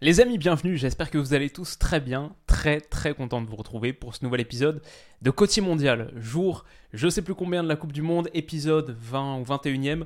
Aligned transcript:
Les 0.00 0.20
amis, 0.20 0.36
bienvenue, 0.36 0.76
j'espère 0.76 1.10
que 1.10 1.18
vous 1.18 1.32
allez 1.32 1.48
tous 1.48 1.78
très 1.78 2.00
bien, 2.00 2.36
très 2.46 2.80
très 2.80 3.14
content 3.14 3.40
de 3.40 3.48
vous 3.48 3.56
retrouver 3.56 3.94
pour 3.94 4.14
ce 4.14 4.22
nouvel 4.24 4.40
épisode 4.40 4.82
de 5.22 5.30
Côtier 5.30 5.62
Mondial, 5.62 6.12
jour 6.16 6.64
je 6.92 7.08
sais 7.08 7.22
plus 7.22 7.34
combien 7.34 7.62
de 7.62 7.68
la 7.68 7.76
Coupe 7.76 7.92
du 7.92 8.02
Monde, 8.02 8.28
épisode 8.34 8.96
20 8.98 9.38
ou 9.38 9.42
21e, 9.44 10.04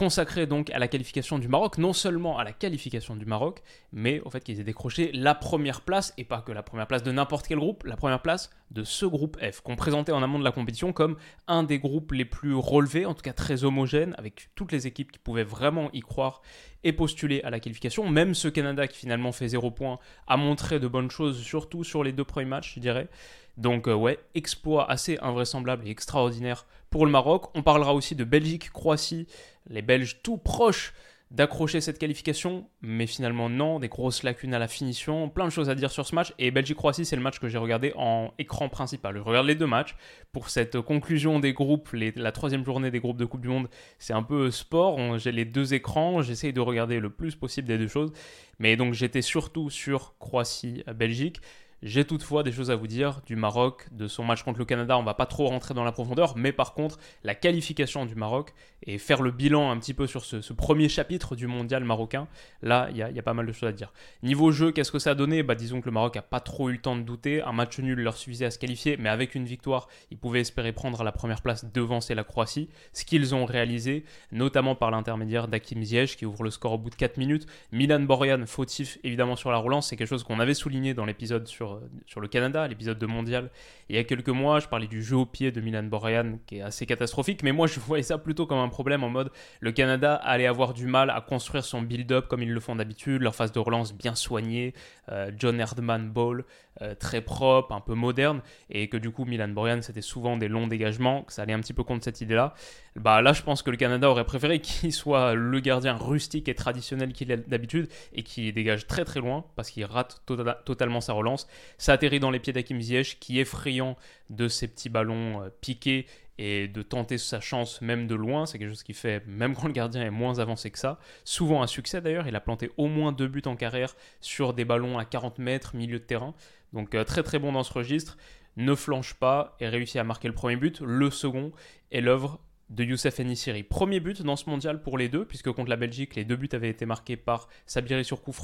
consacré 0.00 0.46
donc 0.46 0.70
à 0.70 0.78
la 0.78 0.88
qualification 0.88 1.38
du 1.38 1.46
Maroc, 1.46 1.76
non 1.76 1.92
seulement 1.92 2.38
à 2.38 2.44
la 2.44 2.52
qualification 2.52 3.16
du 3.16 3.26
Maroc, 3.26 3.62
mais 3.92 4.20
au 4.20 4.30
fait 4.30 4.42
qu'ils 4.42 4.58
aient 4.58 4.64
décroché 4.64 5.10
la 5.12 5.34
première 5.34 5.82
place, 5.82 6.14
et 6.16 6.24
pas 6.24 6.40
que 6.40 6.52
la 6.52 6.62
première 6.62 6.86
place 6.86 7.02
de 7.02 7.12
n'importe 7.12 7.46
quel 7.46 7.58
groupe, 7.58 7.84
la 7.84 7.98
première 7.98 8.22
place 8.22 8.48
de 8.70 8.82
ce 8.82 9.04
groupe 9.04 9.36
F, 9.38 9.60
qu'on 9.60 9.76
présentait 9.76 10.12
en 10.12 10.22
amont 10.22 10.38
de 10.38 10.44
la 10.44 10.52
compétition 10.52 10.94
comme 10.94 11.18
un 11.48 11.64
des 11.64 11.78
groupes 11.78 12.12
les 12.12 12.24
plus 12.24 12.54
relevés, 12.54 13.04
en 13.04 13.12
tout 13.12 13.20
cas 13.20 13.34
très 13.34 13.64
homogène, 13.64 14.14
avec 14.16 14.48
toutes 14.54 14.72
les 14.72 14.86
équipes 14.86 15.12
qui 15.12 15.18
pouvaient 15.18 15.44
vraiment 15.44 15.90
y 15.92 16.00
croire 16.00 16.40
et 16.84 16.92
postuler 16.92 17.42
à 17.42 17.50
la 17.50 17.60
qualification. 17.60 18.08
Même 18.08 18.34
ce 18.34 18.48
Canada 18.48 18.86
qui 18.86 18.96
finalement 18.96 19.32
fait 19.32 19.48
0 19.48 19.70
points 19.70 19.98
a 20.26 20.36
montré 20.36 20.80
de 20.80 20.88
bonnes 20.88 21.10
choses, 21.10 21.40
surtout 21.42 21.84
sur 21.84 22.02
les 22.04 22.12
deux 22.12 22.24
premiers 22.24 22.46
matchs, 22.46 22.74
je 22.74 22.80
dirais. 22.80 23.08
Donc 23.56 23.88
euh, 23.88 23.94
ouais, 23.94 24.18
exploit 24.34 24.90
assez 24.90 25.18
invraisemblable 25.20 25.86
et 25.86 25.90
extraordinaire 25.90 26.66
pour 26.88 27.04
le 27.04 27.12
Maroc. 27.12 27.50
On 27.54 27.62
parlera 27.62 27.94
aussi 27.94 28.14
de 28.14 28.24
Belgique-Croatie, 28.24 29.26
les 29.68 29.82
Belges 29.82 30.18
tout 30.22 30.38
proches 30.38 30.94
d'accrocher 31.30 31.80
cette 31.80 31.98
qualification, 31.98 32.68
mais 32.82 33.06
finalement 33.06 33.48
non, 33.48 33.78
des 33.78 33.88
grosses 33.88 34.24
lacunes 34.24 34.52
à 34.52 34.58
la 34.58 34.66
finition, 34.66 35.28
plein 35.28 35.44
de 35.44 35.50
choses 35.50 35.70
à 35.70 35.76
dire 35.76 35.90
sur 35.90 36.04
ce 36.06 36.14
match. 36.14 36.34
Et 36.38 36.50
Belgique-Croatie, 36.50 37.04
c'est 37.04 37.14
le 37.14 37.22
match 37.22 37.38
que 37.38 37.48
j'ai 37.48 37.58
regardé 37.58 37.92
en 37.96 38.32
écran 38.38 38.68
principal. 38.68 39.16
Je 39.16 39.22
regarde 39.22 39.46
les 39.46 39.54
deux 39.54 39.66
matchs 39.66 39.94
pour 40.32 40.50
cette 40.50 40.80
conclusion 40.80 41.38
des 41.38 41.52
groupes, 41.52 41.90
la 41.92 42.32
troisième 42.32 42.64
journée 42.64 42.90
des 42.90 42.98
groupes 42.98 43.16
de 43.16 43.24
Coupe 43.24 43.42
du 43.42 43.48
Monde. 43.48 43.68
C'est 43.98 44.12
un 44.12 44.24
peu 44.24 44.50
sport, 44.50 45.18
j'ai 45.18 45.30
les 45.30 45.44
deux 45.44 45.72
écrans, 45.72 46.20
j'essaye 46.22 46.52
de 46.52 46.60
regarder 46.60 46.98
le 46.98 47.10
plus 47.10 47.36
possible 47.36 47.68
des 47.68 47.78
deux 47.78 47.88
choses. 47.88 48.12
Mais 48.58 48.76
donc 48.76 48.94
j'étais 48.94 49.22
surtout 49.22 49.70
sur 49.70 50.14
Croatie-Belgique. 50.18 51.40
J'ai 51.82 52.04
toutefois 52.04 52.42
des 52.42 52.52
choses 52.52 52.70
à 52.70 52.76
vous 52.76 52.86
dire 52.86 53.22
du 53.24 53.36
Maroc, 53.36 53.88
de 53.92 54.06
son 54.06 54.22
match 54.22 54.42
contre 54.42 54.58
le 54.58 54.66
Canada. 54.66 54.98
On 54.98 55.02
va 55.02 55.14
pas 55.14 55.24
trop 55.24 55.46
rentrer 55.46 55.72
dans 55.72 55.84
la 55.84 55.92
profondeur, 55.92 56.36
mais 56.36 56.52
par 56.52 56.74
contre, 56.74 56.98
la 57.24 57.34
qualification 57.34 58.04
du 58.04 58.14
Maroc 58.14 58.52
et 58.82 58.98
faire 58.98 59.22
le 59.22 59.30
bilan 59.30 59.70
un 59.70 59.78
petit 59.78 59.94
peu 59.94 60.06
sur 60.06 60.24
ce, 60.24 60.52
premier 60.52 60.88
chapitre 60.88 61.36
du 61.36 61.46
mondial 61.46 61.84
marocain, 61.84 62.28
là, 62.62 62.88
il 62.90 62.96
y, 62.96 63.02
a 63.02 63.22
pas 63.22 63.34
mal 63.34 63.46
de 63.46 63.52
choses 63.52 63.68
à 63.68 63.72
dire. 63.72 63.92
Niveau 64.22 64.50
jeu, 64.50 64.72
qu'est-ce 64.72 64.92
que 64.92 64.98
ça 64.98 65.10
a 65.10 65.14
donné? 65.14 65.42
Bah, 65.42 65.54
Disons 65.54 65.80
que 65.80 65.86
le 65.86 65.92
Maroc 65.92 66.16
a 66.16 66.22
pas 66.22 66.40
trop 66.40 66.68
eu 66.68 66.72
le 66.72 66.80
temps 66.80 66.96
de 66.96 67.02
douter. 67.02 67.42
Un 67.42 67.52
match 67.52 67.78
nul 67.78 67.98
leur 67.98 68.16
suffisait 68.16 68.46
à 68.46 68.50
se 68.50 68.58
qualifier, 68.58 68.96
mais 68.98 69.08
avec 69.08 69.34
une 69.34 69.44
victoire, 69.44 69.88
ils 70.10 70.18
pouvaient 70.18 70.40
espérer 70.40 70.72
prendre 70.72 71.02
la 71.02 71.12
première 71.12 71.40
place 71.40 71.64
devant 71.72 72.00
c'est 72.00 72.14
la 72.14 72.24
Croatie. 72.24 72.68
Ce 72.92 73.04
qu'ils 73.04 73.34
ont 73.34 73.46
réalisé, 73.46 74.04
notamment 74.32 74.74
par 74.74 74.90
l'intermédiaire 74.90 75.48
d'Akim 75.48 75.82
Ziyech 75.82 76.16
qui 76.16 76.26
ouvre 76.26 76.44
le 76.44 76.50
score 76.50 76.72
au 76.72 76.78
bout 76.78 76.90
de 76.90 76.94
4 76.94 77.16
minutes. 77.16 77.46
Milan 77.72 78.00
Borjan, 78.00 78.44
fautif 78.46 78.98
évidemment 79.04 79.36
sur 79.36 79.50
la 79.50 79.58
relance, 79.58 79.88
c'est 79.88 79.96
quelque 79.96 80.08
chose 80.08 80.24
qu'on 80.24 80.40
avait 80.40 80.54
souligné 80.54 80.94
dans 80.94 81.04
l'épisode 81.04 81.46
sur 81.46 81.69
sur, 82.06 82.20
le 82.20 82.28
Canada, 82.28 82.66
l'épisode 82.66 82.98
de 82.98 83.06
Mondial. 83.06 83.50
il 83.88 83.96
y 83.96 83.98
a 83.98 84.04
quelques 84.04 84.28
mois, 84.28 84.60
je 84.60 84.68
parlais 84.68 84.86
du 84.86 85.02
jeu 85.02 85.16
au 85.16 85.26
pied 85.26 85.52
de 85.52 85.60
Milan 85.60 85.82
Borjan 85.84 86.38
qui 86.46 86.58
est 86.58 86.62
assez 86.62 86.86
catastrophique, 86.86 87.42
mais 87.42 87.52
moi 87.52 87.66
je 87.66 87.80
voyais 87.80 88.02
ça 88.02 88.18
plutôt 88.18 88.46
comme 88.46 88.58
un 88.58 88.68
problème 88.68 89.04
en 89.04 89.08
mode 89.08 89.30
le 89.60 89.72
Canada 89.72 90.14
allait 90.14 90.46
avoir 90.46 90.74
du 90.74 90.86
mal 90.86 91.10
à 91.10 91.20
construire 91.20 91.64
son 91.64 91.82
build-up 91.82 92.28
comme 92.28 92.42
ils 92.42 92.52
le 92.52 92.60
font 92.60 92.76
d'habitude, 92.76 93.22
leur 93.22 93.34
phase 93.34 93.52
de 93.52 93.58
relance 93.58 93.92
bien 93.92 94.14
soignée, 94.14 94.74
euh, 95.10 95.30
John 95.36 95.60
Erdman 95.60 96.10
Ball 96.10 96.44
euh, 96.82 96.94
très 96.94 97.20
propre, 97.20 97.72
un 97.72 97.80
peu 97.80 97.94
moderne, 97.94 98.40
et 98.70 98.88
que 98.88 98.96
du 98.96 99.10
coup 99.10 99.24
Milan 99.24 99.48
Borjan 99.48 99.82
c'était 99.82 100.02
souvent 100.02 100.36
des 100.36 100.48
longs 100.48 100.66
dégagements, 100.66 101.22
que 101.22 101.32
ça 101.32 101.42
allait 101.42 101.52
un 101.52 101.60
petit 101.60 101.72
peu 101.72 101.82
contre 101.82 102.04
cette 102.04 102.20
idée-là. 102.20 102.54
Bah 102.96 103.22
là 103.22 103.32
je 103.32 103.42
pense 103.42 103.62
que 103.62 103.70
le 103.70 103.76
Canada 103.76 104.08
aurait 104.08 104.24
préféré 104.24 104.58
qu'il 104.60 104.92
soit 104.92 105.34
le 105.34 105.60
gardien 105.60 105.96
rustique 105.96 106.48
et 106.48 106.54
traditionnel 106.54 107.12
qu'il 107.12 107.30
est 107.30 107.48
d'habitude 107.48 107.88
et 108.12 108.22
qui 108.22 108.52
dégage 108.52 108.86
très 108.86 109.04
très 109.04 109.20
loin 109.20 109.44
parce 109.56 109.70
qu'il 109.70 109.84
rate 109.84 110.22
tota-, 110.26 110.62
totalement 110.64 111.00
sa 111.00 111.12
relance. 111.12 111.48
Ça 111.76 111.92
atterrit 111.92 112.20
dans 112.20 112.30
les 112.30 112.38
pieds 112.38 112.52
d'Akim 112.52 112.80
Ziyech, 112.80 113.18
qui 113.20 113.40
effrayant 113.40 113.96
de 114.30 114.48
ces 114.48 114.68
petits 114.68 114.88
ballons 114.88 115.42
euh, 115.42 115.48
piqués 115.60 116.06
et 116.42 116.68
de 116.68 116.80
tenter 116.80 117.18
sa 117.18 117.38
chance 117.38 117.82
même 117.82 118.06
de 118.06 118.14
loin. 118.14 118.46
C'est 118.46 118.58
quelque 118.58 118.70
chose 118.70 118.82
qui 118.82 118.94
fait, 118.94 119.22
même 119.26 119.54
quand 119.54 119.66
le 119.66 119.74
gardien 119.74 120.02
est 120.02 120.10
moins 120.10 120.38
avancé 120.38 120.70
que 120.70 120.78
ça, 120.78 120.98
souvent 121.22 121.62
un 121.62 121.66
succès 121.66 122.00
d'ailleurs. 122.00 122.26
Il 122.26 122.34
a 122.34 122.40
planté 122.40 122.70
au 122.78 122.86
moins 122.86 123.12
deux 123.12 123.28
buts 123.28 123.42
en 123.44 123.56
carrière 123.56 123.94
sur 124.22 124.54
des 124.54 124.64
ballons 124.64 124.98
à 124.98 125.04
40 125.04 125.38
mètres, 125.38 125.76
milieu 125.76 125.98
de 125.98 126.04
terrain. 126.04 126.34
Donc 126.72 126.94
euh, 126.94 127.04
très 127.04 127.22
très 127.22 127.38
bon 127.38 127.52
dans 127.52 127.62
ce 127.62 127.72
registre. 127.72 128.16
Ne 128.56 128.74
flanche 128.74 129.14
pas 129.14 129.56
et 129.60 129.68
réussit 129.68 129.96
à 129.96 130.04
marquer 130.04 130.28
le 130.28 130.34
premier 130.34 130.56
but. 130.56 130.80
Le 130.80 131.10
second 131.10 131.52
est 131.90 132.00
l'œuvre 132.00 132.40
de 132.68 132.84
Youssef 132.84 133.18
Enisiri. 133.20 133.62
Premier 133.62 134.00
but 134.00 134.22
dans 134.22 134.36
ce 134.36 134.48
mondial 134.48 134.82
pour 134.82 134.96
les 134.98 135.08
deux, 135.08 135.24
puisque 135.24 135.50
contre 135.50 135.70
la 135.70 135.76
Belgique, 135.76 136.14
les 136.14 136.24
deux 136.24 136.36
buts 136.36 136.48
avaient 136.52 136.70
été 136.70 136.86
marqués 136.86 137.16
par 137.16 137.48
Sabiri 137.66 138.04
sur 138.04 138.22
coup 138.22 138.34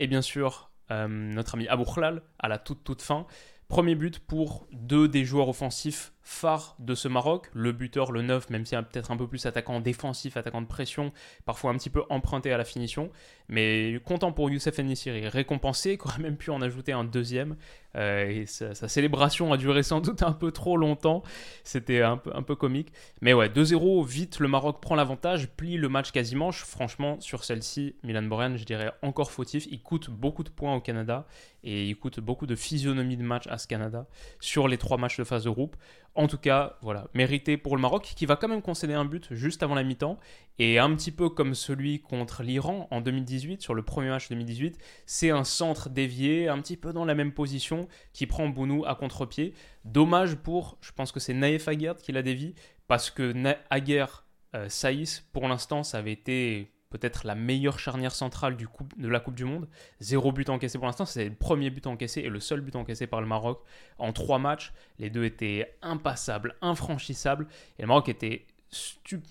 et 0.00 0.06
bien 0.06 0.22
sûr 0.22 0.70
euh, 0.90 1.06
notre 1.08 1.54
ami 1.54 1.68
Abou 1.68 1.84
Khlal 1.84 2.22
à 2.38 2.48
la 2.48 2.58
toute 2.58 2.82
toute 2.84 3.02
fin. 3.02 3.26
Premier 3.68 3.94
but 3.94 4.18
pour 4.18 4.66
deux 4.72 5.08
des 5.08 5.24
joueurs 5.24 5.48
offensifs 5.48 6.12
phares 6.22 6.76
de 6.78 6.94
ce 6.94 7.08
Maroc, 7.08 7.48
le 7.52 7.72
buteur, 7.72 8.12
le 8.12 8.22
neuf, 8.22 8.48
même 8.48 8.64
si 8.64 8.76
peut-être 8.76 9.10
un 9.10 9.16
peu 9.16 9.26
plus 9.26 9.44
attaquant 9.46 9.80
défensif, 9.80 10.36
attaquant 10.36 10.62
de 10.62 10.66
pression, 10.66 11.12
parfois 11.44 11.72
un 11.72 11.74
petit 11.76 11.90
peu 11.90 12.04
emprunté 12.10 12.52
à 12.52 12.56
la 12.56 12.64
finition, 12.64 13.10
mais 13.48 14.00
content 14.04 14.32
pour 14.32 14.48
Youssef 14.48 14.78
Nissiri, 14.78 15.28
récompensé, 15.28 15.98
qui 15.98 16.06
aurait 16.06 16.22
même 16.22 16.36
pu 16.36 16.50
en 16.50 16.62
ajouter 16.62 16.92
un 16.92 17.04
deuxième, 17.04 17.56
euh, 17.96 18.28
et 18.28 18.46
sa, 18.46 18.74
célébration 18.74 19.52
a 19.52 19.56
duré 19.56 19.82
sans 19.82 20.00
doute 20.00 20.22
un 20.22 20.32
peu 20.32 20.52
trop 20.52 20.76
longtemps, 20.76 21.22
c'était 21.64 22.02
un 22.02 22.16
peu, 22.16 22.30
un 22.34 22.42
peu 22.42 22.54
comique, 22.54 22.92
mais 23.20 23.32
ouais, 23.32 23.48
2-0, 23.48 24.06
vite, 24.06 24.38
le 24.38 24.46
Maroc 24.46 24.80
prend 24.80 24.94
l'avantage, 24.94 25.48
plie 25.48 25.76
le 25.76 25.88
match 25.88 26.12
quasiment, 26.12 26.52
franchement, 26.52 27.20
sur 27.20 27.42
celle-ci, 27.42 27.96
Milan 28.04 28.22
Borjan, 28.22 28.56
je 28.56 28.64
dirais 28.64 28.92
encore 29.02 29.32
fautif, 29.32 29.66
il 29.70 29.82
coûte 29.82 30.08
beaucoup 30.08 30.44
de 30.44 30.50
points 30.50 30.74
au 30.74 30.80
Canada, 30.80 31.26
et 31.64 31.88
il 31.88 31.96
coûte 31.96 32.20
beaucoup 32.20 32.46
de 32.46 32.56
physionomie 32.56 33.16
de 33.16 33.22
match 33.22 33.46
à 33.48 33.58
ce 33.58 33.66
Canada 33.66 34.06
sur 34.40 34.68
les 34.68 34.78
trois 34.78 34.96
matchs 34.96 35.18
de 35.18 35.24
phase 35.24 35.44
de 35.44 35.50
groupe. 35.50 35.76
En 36.14 36.26
tout 36.26 36.36
cas, 36.36 36.76
voilà, 36.82 37.08
mérité 37.14 37.56
pour 37.56 37.74
le 37.74 37.80
Maroc 37.80 38.12
qui 38.14 38.26
va 38.26 38.36
quand 38.36 38.48
même 38.48 38.60
concéder 38.60 38.92
un 38.92 39.06
but 39.06 39.32
juste 39.32 39.62
avant 39.62 39.74
la 39.74 39.82
mi-temps. 39.82 40.18
Et 40.58 40.78
un 40.78 40.94
petit 40.94 41.10
peu 41.10 41.30
comme 41.30 41.54
celui 41.54 42.00
contre 42.00 42.42
l'Iran 42.42 42.86
en 42.90 43.00
2018, 43.00 43.62
sur 43.62 43.72
le 43.72 43.82
premier 43.82 44.10
match 44.10 44.28
2018, 44.28 44.78
c'est 45.06 45.30
un 45.30 45.44
centre 45.44 45.88
dévié, 45.88 46.48
un 46.48 46.60
petit 46.60 46.76
peu 46.76 46.92
dans 46.92 47.06
la 47.06 47.14
même 47.14 47.32
position, 47.32 47.88
qui 48.12 48.26
prend 48.26 48.48
Bounou 48.48 48.84
à 48.84 48.94
contre-pied. 48.94 49.54
Dommage 49.86 50.36
pour, 50.36 50.76
je 50.82 50.92
pense 50.92 51.12
que 51.12 51.20
c'est 51.20 51.32
Naïf 51.32 51.66
Aguerd 51.68 51.98
qui 51.98 52.12
l'a 52.12 52.22
dévié, 52.22 52.54
parce 52.88 53.10
que 53.10 53.32
Aguerd, 53.70 54.24
euh, 54.54 54.68
Saïs, 54.68 55.26
pour 55.32 55.48
l'instant, 55.48 55.82
ça 55.82 55.98
avait 55.98 56.12
été 56.12 56.70
peut-être 56.92 57.26
la 57.26 57.34
meilleure 57.34 57.78
charnière 57.78 58.14
centrale 58.14 58.56
de 58.56 59.08
la 59.08 59.20
Coupe 59.20 59.34
du 59.34 59.44
Monde. 59.44 59.68
Zéro 60.00 60.30
but 60.30 60.48
encaissé 60.50 60.78
pour 60.78 60.86
l'instant, 60.86 61.06
c'est 61.06 61.28
le 61.28 61.34
premier 61.34 61.70
but 61.70 61.86
encaissé 61.86 62.20
et 62.20 62.28
le 62.28 62.38
seul 62.38 62.60
but 62.60 62.76
encaissé 62.76 63.06
par 63.06 63.20
le 63.20 63.26
Maroc 63.26 63.62
en 63.98 64.12
trois 64.12 64.38
matchs. 64.38 64.72
Les 64.98 65.10
deux 65.10 65.24
étaient 65.24 65.74
impassables, 65.82 66.54
infranchissables 66.60 67.48
et 67.78 67.82
le 67.82 67.88
Maroc 67.88 68.08
était 68.08 68.46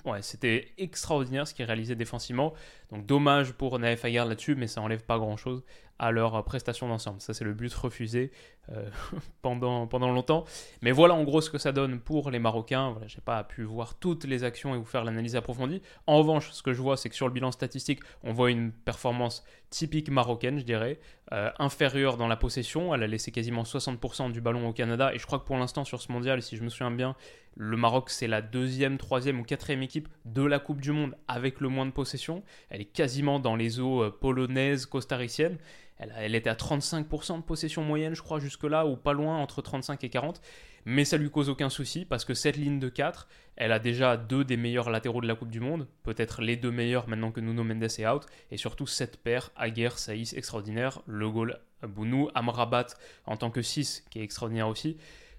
Ouais, 0.06 0.22
c'était 0.22 0.72
extraordinaire 0.78 1.48
ce 1.48 1.56
qu'il 1.56 1.66
réalisait 1.66 1.96
défensivement. 1.96 2.54
Donc 2.92 3.06
dommage 3.06 3.54
pour 3.54 3.80
Naef 3.80 4.04
Aguerd 4.04 4.28
là-dessus, 4.28 4.56
mais 4.56 4.68
ça 4.68 4.82
enlève 4.82 5.04
pas 5.04 5.18
grand-chose 5.18 5.64
à 6.02 6.12
leur 6.12 6.44
prestation 6.44 6.88
d'ensemble. 6.88 7.22
Ça, 7.22 7.34
c'est 7.34 7.46
le 7.46 7.54
but 7.54 7.72
refusé 7.74 8.32
euh, 8.72 8.90
pendant, 9.44 9.86
pendant 9.86 10.12
longtemps. 10.12 10.46
Mais 10.82 10.92
voilà 10.92 11.14
en 11.14 11.24
gros 11.24 11.42
ce 11.42 11.52
que 11.52 11.60
ça 11.60 11.72
donne 11.72 12.00
pour 12.00 12.32
les 12.32 12.40
Marocains. 12.40 12.90
Voilà, 12.90 13.08
je 13.08 13.18
n'ai 13.18 13.22
pas 13.22 13.44
pu 13.44 13.64
voir 13.64 13.94
toutes 13.94 14.26
les 14.26 14.44
actions 14.44 14.74
et 14.74 14.80
vous 14.80 14.84
faire 14.84 15.04
l'analyse 15.04 15.36
approfondie. 15.36 15.82
En 16.08 16.18
revanche, 16.18 16.50
ce 16.52 16.64
que 16.64 16.74
je 16.74 16.82
vois, 16.82 16.98
c'est 16.98 17.10
que 17.10 17.16
sur 17.16 17.28
le 17.28 17.34
bilan 17.34 17.52
statistique, 17.52 18.02
on 18.24 18.34
voit 18.34 18.50
une 18.50 18.72
performance 18.72 19.46
typique 19.70 20.10
marocaine, 20.10 20.60
je 20.60 20.66
dirais, 20.66 21.00
euh, 21.34 21.52
inférieure 21.60 22.18
dans 22.18 22.28
la 22.28 22.36
possession. 22.36 22.94
Elle 22.96 23.04
a 23.04 23.08
laissé 23.08 23.32
quasiment 23.32 23.64
60% 23.64 24.32
du 24.32 24.42
ballon 24.42 24.68
au 24.68 24.74
Canada. 24.74 25.14
Et 25.14 25.20
je 25.20 25.26
crois 25.26 25.40
que 25.40 25.46
pour 25.46 25.58
l'instant, 25.58 25.86
sur 25.86 26.02
ce 26.02 26.12
mondial, 26.12 26.42
si 26.42 26.58
je 26.58 26.64
me 26.64 26.70
souviens 26.70 26.92
bien, 26.92 27.16
le 27.56 27.78
Maroc, 27.78 28.10
c'est 28.10 28.28
la 28.28 28.42
deuxième, 28.42 28.98
troisième 28.98 29.40
ou 29.40 29.44
quatrième 29.44 29.84
équipe 29.84 30.08
de 30.26 30.44
la 30.44 30.60
Coupe 30.60 30.82
du 30.82 30.92
Monde 30.92 31.16
avec 31.28 31.60
le 31.60 31.70
moins 31.70 31.86
de 31.86 31.92
possession. 31.92 32.44
Elle 32.70 32.81
quasiment 32.86 33.40
dans 33.40 33.56
les 33.56 33.80
eaux 33.80 34.04
euh, 34.04 34.10
polonaises, 34.10 34.86
costariciennes. 34.86 35.58
Elle, 35.98 36.14
elle 36.18 36.36
était 36.36 36.50
à 36.50 36.56
35% 36.56 37.38
de 37.38 37.44
possession 37.44 37.84
moyenne, 37.84 38.16
je 38.16 38.22
crois, 38.22 38.40
jusque-là, 38.40 38.86
ou 38.86 38.96
pas 38.96 39.14
loin, 39.14 39.38
entre 39.38 39.62
35 39.62 40.04
et 40.04 40.10
40 40.10 40.42
mais 40.86 41.06
ça 41.06 41.18
lui 41.18 41.30
cause 41.30 41.50
aucun 41.50 41.70
souci 41.70 42.06
parce 42.06 42.26
que 42.26 42.34
cette 42.34 42.58
ligne 42.58 42.80
de 42.80 42.90
4, 42.90 43.28
elle 43.56 43.72
a 43.72 43.80
déjà 43.80 44.18
deux 44.18 44.44
des 44.44 44.58
meilleurs 44.58 44.90
latéraux 44.90 45.22
de 45.22 45.28
la 45.28 45.36
Coupe 45.36 45.52
du 45.52 45.60
Monde, 45.60 45.88
peut-être 46.04 46.42
les 46.42 46.56
deux 46.56 46.72
meilleurs 46.72 47.08
maintenant 47.08 47.32
que 47.32 47.40
Nuno 47.40 47.64
Mendes 47.64 47.84
est 47.84 48.08
out, 48.08 48.26
et 48.50 48.58
surtout 48.58 48.88
cette 48.88 49.18
paire, 49.18 49.52
Aguerre, 49.56 50.00
Saïs, 50.00 50.34
extraordinaire, 50.34 51.02
le 51.06 51.30
goal 51.30 51.60
Bounou, 51.84 52.30
Amrabat 52.36 52.88
en 53.26 53.38
tant 53.38 53.52
que 53.52 53.62
6 53.62 54.06
qui 54.10 54.20
est 54.20 54.24
extraordinaire 54.24 54.68
aussi. 54.68 54.98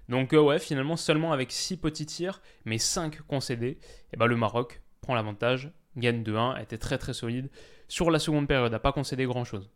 Donc 0.09 0.33
euh, 0.33 0.41
ouais, 0.41 0.59
finalement 0.59 0.97
seulement 0.97 1.31
avec 1.31 1.51
6 1.51 1.77
petits 1.77 2.05
tirs, 2.05 2.41
mais 2.65 2.77
5 2.77 3.21
concédés, 3.21 3.77
et 4.13 4.17
ben, 4.17 4.27
le 4.27 4.35
Maroc 4.35 4.81
prend 5.01 5.15
l'avantage, 5.15 5.71
gagne 5.97 6.23
2-1, 6.23 6.61
était 6.61 6.77
très 6.77 6.97
très 6.97 7.13
solide. 7.13 7.49
Sur 7.87 8.11
la 8.11 8.19
seconde 8.19 8.47
période, 8.47 8.71
n'a 8.71 8.79
pas 8.79 8.91
concédé 8.91 9.25
grand-chose. 9.25 9.69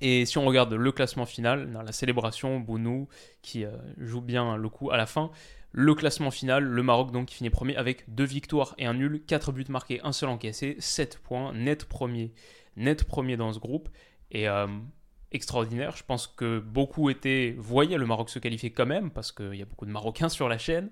Et 0.00 0.24
si 0.24 0.38
on 0.38 0.44
regarde 0.44 0.72
le 0.72 0.92
classement 0.92 1.26
final, 1.26 1.70
dans 1.70 1.82
la 1.82 1.92
célébration, 1.92 2.58
Bounou 2.58 3.08
qui 3.42 3.64
euh, 3.64 3.76
joue 3.98 4.22
bien 4.22 4.56
le 4.56 4.68
coup 4.68 4.90
à 4.90 4.96
la 4.96 5.06
fin, 5.06 5.30
le 5.72 5.94
classement 5.94 6.30
final, 6.30 6.64
le 6.64 6.82
Maroc 6.82 7.12
donc 7.12 7.26
qui 7.26 7.36
finit 7.36 7.50
premier 7.50 7.76
avec 7.76 8.04
deux 8.08 8.24
victoires 8.24 8.74
et 8.78 8.86
un 8.86 8.94
nul, 8.94 9.22
4 9.26 9.52
buts 9.52 9.64
marqués, 9.68 10.00
un 10.02 10.12
seul 10.12 10.28
encaissé, 10.28 10.76
7 10.78 11.18
points, 11.18 11.52
net 11.52 11.84
premier, 11.84 12.32
net 12.76 13.04
premier 13.04 13.36
dans 13.36 13.52
ce 13.52 13.58
groupe. 13.58 13.88
Et 14.30 14.48
euh, 14.48 14.66
extraordinaire. 15.32 15.96
Je 15.96 16.04
pense 16.04 16.26
que 16.26 16.58
beaucoup 16.58 17.10
étaient, 17.10 17.54
voyaient 17.58 17.98
le 17.98 18.06
Maroc 18.06 18.30
se 18.30 18.38
qualifier 18.38 18.70
quand 18.70 18.86
même, 18.86 19.10
parce 19.10 19.32
qu'il 19.32 19.54
y 19.54 19.62
a 19.62 19.64
beaucoup 19.64 19.86
de 19.86 19.90
Marocains 19.90 20.28
sur 20.28 20.48
la 20.48 20.58
chaîne, 20.58 20.90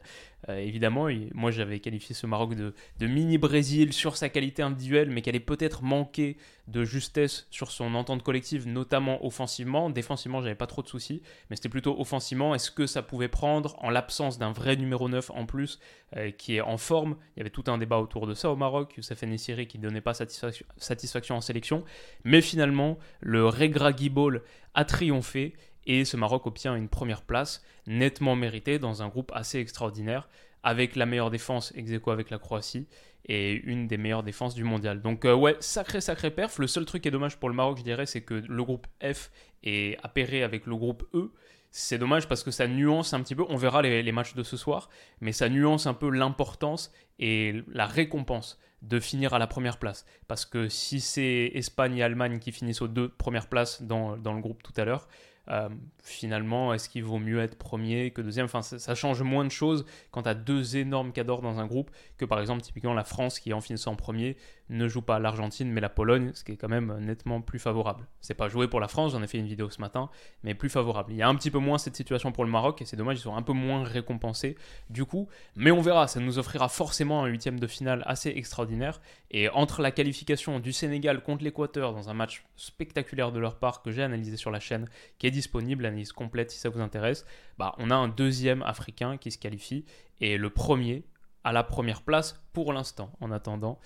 euh, 0.49 0.59
évidemment. 0.59 1.09
moi, 1.35 1.51
j'avais 1.51 1.81
qualifié 1.81 2.15
ce 2.15 2.27
Maroc 2.27 2.55
de, 2.55 2.75
de 2.99 3.07
mini-Brésil 3.07 3.93
sur 3.93 4.17
sa 4.17 4.29
qualité 4.29 4.63
individuelle, 4.63 5.11
mais 5.11 5.23
qui 5.23 5.29
allait 5.29 5.41
peut-être 5.41 5.83
manquer 5.83 6.37
de 6.71 6.85
justesse 6.85 7.47
sur 7.51 7.71
son 7.71 7.95
entente 7.95 8.23
collective, 8.23 8.69
notamment 8.69 9.25
offensivement. 9.25 9.91
Défensivement, 9.91 10.41
j'avais 10.41 10.55
pas 10.55 10.67
trop 10.67 10.83
de 10.83 10.89
soucis, 10.89 11.23
mais 11.49 11.57
c'était 11.57 11.69
plutôt 11.69 11.99
offensivement. 12.01 12.55
Est-ce 12.55 12.71
que 12.71 12.87
ça 12.87 13.03
pouvait 13.03 13.29
prendre, 13.29 13.77
en 13.83 13.91
l'absence 13.91 14.39
d'un 14.39 14.53
vrai 14.53 14.77
numéro 14.77 15.09
9 15.09 15.31
en 15.31 15.47
plus, 15.47 15.81
euh, 16.17 16.31
qui 16.31 16.57
est 16.57 16.61
en 16.61 16.77
forme? 16.77 17.17
Il 17.37 17.41
y 17.41 17.43
avait 17.43 17.51
tout 17.51 17.65
un 17.67 17.79
débat 17.79 17.99
autour 17.99 18.27
de 18.27 18.35
ça 18.35 18.51
au 18.51 18.57
Maroc. 18.57 18.95
Youssef 18.97 19.23
Nessiri 19.23 19.67
qui 19.67 19.79
donnait 19.79 20.01
pas 20.01 20.15
satisfaction, 20.15 21.37
en 21.37 21.41
sélection. 21.41 21.85
Mais 22.25 22.41
finalement, 22.41 22.99
le 23.21 23.47
Regragui 23.47 24.09
Ball 24.09 24.43
a 24.75 24.85
triomphé 24.85 25.55
et 25.87 26.05
ce 26.05 26.17
Maroc 26.17 26.47
obtient 26.47 26.77
une 26.77 26.89
première 26.89 27.23
place 27.23 27.65
nettement 27.87 28.37
méritée 28.37 28.79
dans 28.79 29.03
un 29.03 29.09
groupe 29.09 29.33
assez 29.35 29.59
extraordinaire 29.59 30.29
avec 30.63 30.95
la 30.95 31.07
meilleure 31.07 31.31
défense 31.31 31.73
ex 31.75 31.91
avec 32.07 32.31
la 32.31 32.39
Croatie 32.39 32.87
et 33.27 33.53
une 33.53 33.87
des 33.87 33.97
meilleures 33.97 34.23
défenses 34.23 34.55
du 34.55 34.65
mondial. 34.65 35.03
Donc 35.03 35.25
euh, 35.25 35.35
ouais, 35.35 35.57
sacré 35.61 36.01
sacré 36.01 36.31
perf. 36.31 36.59
Le 36.59 36.67
seul 36.67 36.85
truc 36.85 37.03
qui 37.03 37.09
est 37.09 37.13
dommage 37.13 37.37
pour 37.37 37.49
le 37.49 37.55
Maroc, 37.55 37.79
je 37.79 37.85
dirais, 37.85 38.07
c'est 38.07 38.23
que 38.23 38.35
le 38.35 38.65
groupe 38.65 38.87
F 39.03 39.31
est 39.63 39.99
appairé 40.03 40.43
avec 40.43 40.67
le 40.67 40.77
groupe 40.77 41.07
E. 41.15 41.31
C'est 41.71 41.99
dommage 41.99 42.27
parce 42.27 42.43
que 42.43 42.51
ça 42.51 42.67
nuance 42.67 43.15
un 43.15 43.23
petit 43.23 43.37
peu, 43.37 43.45
on 43.49 43.57
verra 43.57 43.81
les, 43.83 44.03
les 44.03 44.13
matchs 44.13 44.35
de 44.35 44.43
ce 44.43 44.57
soir, 44.57 44.91
mais 45.21 45.31
ça 45.31 45.49
nuance 45.49 45.87
un 45.87 45.95
peu 45.95 46.11
l'importance 46.11 46.93
et 47.21 47.63
la 47.69 47.87
récompense 47.87 48.59
de 48.83 48.99
finir 48.99 49.35
à 49.35 49.39
la 49.39 49.47
première 49.47 49.79
place. 49.79 50.05
Parce 50.27 50.45
que 50.45 50.69
si 50.69 51.01
c'est 51.01 51.53
Espagne 51.55 51.99
et 51.99 52.03
Allemagne 52.03 52.39
qui 52.41 52.51
finissent 52.51 52.83
aux 52.83 52.89
deux 52.89 53.09
premières 53.09 53.47
places 53.47 53.83
dans, 53.83 54.17
dans 54.17 54.33
le 54.33 54.41
groupe 54.41 54.63
tout 54.63 54.73
à 54.77 54.85
l'heure, 54.85 55.07
euh, 55.49 55.69
finalement, 56.03 56.73
est-ce 56.75 56.89
qu'il 56.89 57.05
vaut 57.05 57.19
mieux 57.19 57.41
être 57.41 57.57
premier 57.57 58.11
que 58.11 58.23
deuxième? 58.23 58.47
Enfin, 58.47 58.63
ça, 58.63 58.95
change 58.95 59.23
moins 59.23 59.45
de 59.45 59.51
choses 59.51 59.85
quand 60.11 60.23
tu 60.23 60.29
as 60.29 60.35
deux 60.35 60.77
énormes 60.77 61.13
cadors 61.13 61.43
dans 61.43 61.59
un 61.59 61.67
groupe 61.67 61.91
que 62.17 62.25
par 62.25 62.41
exemple, 62.41 62.63
typiquement, 62.63 62.95
la 62.95 63.05
France 63.05 63.41
qui, 63.41 63.53
en 63.53 63.61
finissant 63.61 63.97
premier, 63.97 64.37
ne 64.71 64.87
joue 64.87 65.03
pas 65.03 65.19
l'Argentine 65.19 65.71
mais 65.71 65.81
la 65.81 65.89
Pologne, 65.89 66.31
ce 66.35 66.45
qui 66.45 66.53
est 66.53 66.57
quand 66.57 66.69
même 66.69 66.97
nettement 67.01 67.41
plus 67.41 67.59
favorable. 67.59 68.07
C'est 68.21 68.35
pas 68.35 68.49
joué 68.49 68.69
pour 68.69 68.81
la 68.81 68.89
France, 68.89 69.13
j'en 69.13 69.23
ai 69.23 69.27
fait 69.27 69.39
une 69.39 69.47
vidéo 69.47 69.69
ce 69.69 69.81
matin, 69.81 70.11
mais 70.45 70.55
plus 70.55 70.69
favorable. 70.69 71.13
Il 71.13 71.17
y 71.17 71.23
a 71.23 71.29
un 71.29 71.35
petit 71.35 71.51
peu 71.51 71.59
moins 71.59 71.79
cette 71.79 71.97
situation 71.97 72.31
pour 72.33 72.45
le 72.45 72.51
Maroc 72.51 72.81
et 72.81 72.85
c'est 72.85 72.97
dommage, 72.97 73.19
ils 73.19 73.23
sont 73.23 73.35
un 73.35 73.43
peu 73.43 73.53
moins 73.53 73.83
récompensés 73.83 74.57
du 74.89 75.05
coup, 75.05 75.29
mais 75.57 75.71
on 75.71 75.81
verra, 75.81 76.07
ça 76.07 76.21
nous 76.21 76.39
offrira 76.39 76.69
forcément 76.69 77.25
un 77.25 77.27
huitième 77.27 77.59
de 77.59 77.67
finale 77.67 78.05
assez 78.07 78.31
extraordinaire. 78.31 79.01
Et 79.33 79.49
entre 79.49 79.83
la 79.83 79.91
qualification 79.91 80.61
du 80.61 80.73
Sénégal 80.73 81.23
contre 81.23 81.45
l'Équateur 81.45 81.93
dans 81.93 82.09
un 82.09 82.15
match 82.15 82.45
spectaculaire 82.57 83.33
de 83.33 83.39
leur 83.41 83.59
part 83.59 83.83
que 83.83 83.91
j'ai 83.91 84.03
analysé 84.03 84.37
sur 84.37 84.51
la 84.51 84.61
chaîne, 84.61 84.89
qui 85.19 85.27
est 85.27 85.30
disponible, 85.31 85.83
l'analyse 85.83 86.13
complète 86.13 86.51
si 86.51 86.59
ça 86.59 86.69
vous 86.69 86.81
intéresse, 86.81 87.25
bah, 87.59 87.75
on 87.79 87.91
a 87.91 87.95
un 87.95 88.09
deuxième 88.09 88.63
africain 88.63 89.17
qui 89.17 89.31
se 89.31 89.39
qualifie 89.39 89.85
et 90.21 90.37
le 90.37 90.51
premier 90.51 91.05
à 91.45 91.53
la 91.53 91.63
première 91.63 92.03
place 92.03 92.41
pour 92.53 92.73
l'instant 92.73 93.13
en 93.21 93.31
attendant. 93.31 93.79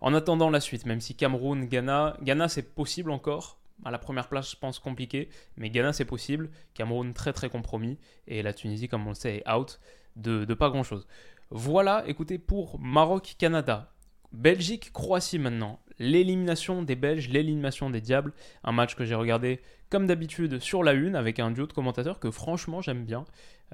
En 0.00 0.14
attendant 0.14 0.50
la 0.50 0.60
suite, 0.60 0.86
même 0.86 1.00
si 1.00 1.14
Cameroun, 1.14 1.66
Ghana, 1.66 2.16
Ghana 2.22 2.48
c'est 2.48 2.74
possible 2.74 3.10
encore. 3.10 3.58
À 3.84 3.90
la 3.90 3.98
première 3.98 4.28
place, 4.28 4.50
je 4.50 4.56
pense 4.56 4.78
compliqué, 4.78 5.28
mais 5.56 5.70
Ghana 5.70 5.92
c'est 5.92 6.04
possible. 6.04 6.50
Cameroun 6.74 7.14
très 7.14 7.32
très 7.32 7.48
compromis 7.48 7.98
et 8.26 8.42
la 8.42 8.52
Tunisie, 8.52 8.88
comme 8.88 9.06
on 9.06 9.10
le 9.10 9.14
sait, 9.14 9.38
est 9.38 9.50
out 9.50 9.80
de, 10.16 10.44
de 10.44 10.54
pas 10.54 10.70
grand 10.70 10.82
chose. 10.82 11.06
Voilà, 11.50 12.04
écoutez, 12.06 12.38
pour 12.38 12.78
Maroc-Canada. 12.80 13.92
Belgique-Croatie 14.32 15.38
maintenant. 15.38 15.80
L'élimination 16.02 16.82
des 16.82 16.96
Belges, 16.96 17.28
l'élimination 17.28 17.88
des 17.88 18.00
Diables. 18.00 18.32
Un 18.64 18.72
match 18.72 18.96
que 18.96 19.04
j'ai 19.04 19.14
regardé 19.14 19.60
comme 19.88 20.06
d'habitude 20.06 20.58
sur 20.58 20.82
la 20.82 20.94
une 20.94 21.14
avec 21.14 21.38
un 21.38 21.50
duo 21.50 21.66
de 21.66 21.72
commentateurs 21.72 22.18
que 22.18 22.30
franchement 22.30 22.80
j'aime 22.80 23.04
bien. 23.04 23.24